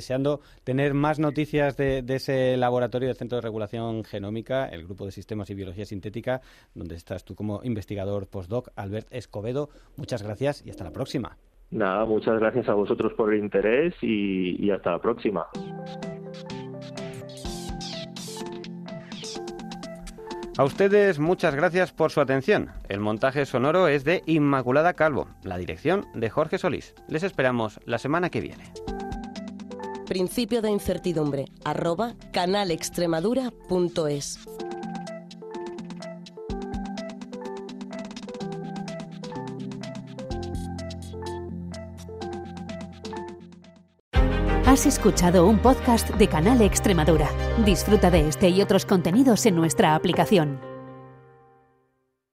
tener 0.63 0.93
más 0.93 1.19
noticias 1.19 1.77
de, 1.77 2.03
ese 2.07 2.57
laboratorio 2.57 3.07
del 3.07 3.17
Centro 3.17 3.37
de 3.37 3.41
Regulación 3.41 4.03
Genómica, 4.03 4.67
el 4.67 4.85
Grupo 4.85 5.05
de 5.05 5.11
Sistemas 5.11 5.49
y 5.49 5.55
Biología 5.55 5.85
Sintética, 5.85 6.41
donde 6.73 6.95
estás 6.95 7.23
tú 7.23 7.35
como 7.35 7.61
investigador 7.63 8.27
postdoc, 8.27 8.69
Albert 8.75 9.07
Escobedo. 9.11 9.69
Muchas 9.95 10.23
gracias 10.23 10.63
y 10.65 10.69
hasta 10.69 10.83
la 10.83 10.91
próxima. 10.91 11.37
Nada, 11.69 12.05
muchas 12.05 12.39
gracias 12.39 12.69
a 12.69 12.73
vosotros 12.73 13.13
por 13.13 13.33
el 13.33 13.43
interés 13.43 13.93
y 14.01 14.69
hasta 14.71 14.91
la 14.91 14.99
próxima. 14.99 15.47
A 20.57 20.63
ustedes 20.63 21.19
muchas 21.19 21.53
gracias 21.53 21.91
por 21.91 22.09
su 22.09 22.19
atención. 22.19 22.71
El 22.89 22.99
montaje 22.99 23.45
sonoro 23.45 23.87
es 23.87 24.03
de 24.03 24.23
Inmaculada 24.25 24.93
Calvo, 24.93 25.27
la 25.43 25.59
dirección 25.59 26.07
de 26.15 26.31
Jorge 26.31 26.57
Solís. 26.57 26.95
Les 27.07 27.21
esperamos 27.21 27.79
la 27.85 27.99
semana 27.99 28.31
que 28.31 28.41
viene. 28.41 28.63
Principio 30.07 30.61
de 30.61 30.71
incertidumbre, 30.71 31.45
arroba 31.65 32.15
canalextremadura.es. 32.31 34.39
Has 44.65 44.85
escuchado 44.85 45.45
un 45.45 45.59
podcast 45.59 46.09
de 46.11 46.29
Canal 46.29 46.61
Extremadura. 46.61 47.29
Disfruta 47.65 48.09
de 48.09 48.29
este 48.29 48.47
y 48.47 48.61
otros 48.61 48.85
contenidos 48.85 49.45
en 49.45 49.55
nuestra 49.55 49.95
aplicación. 49.95 50.76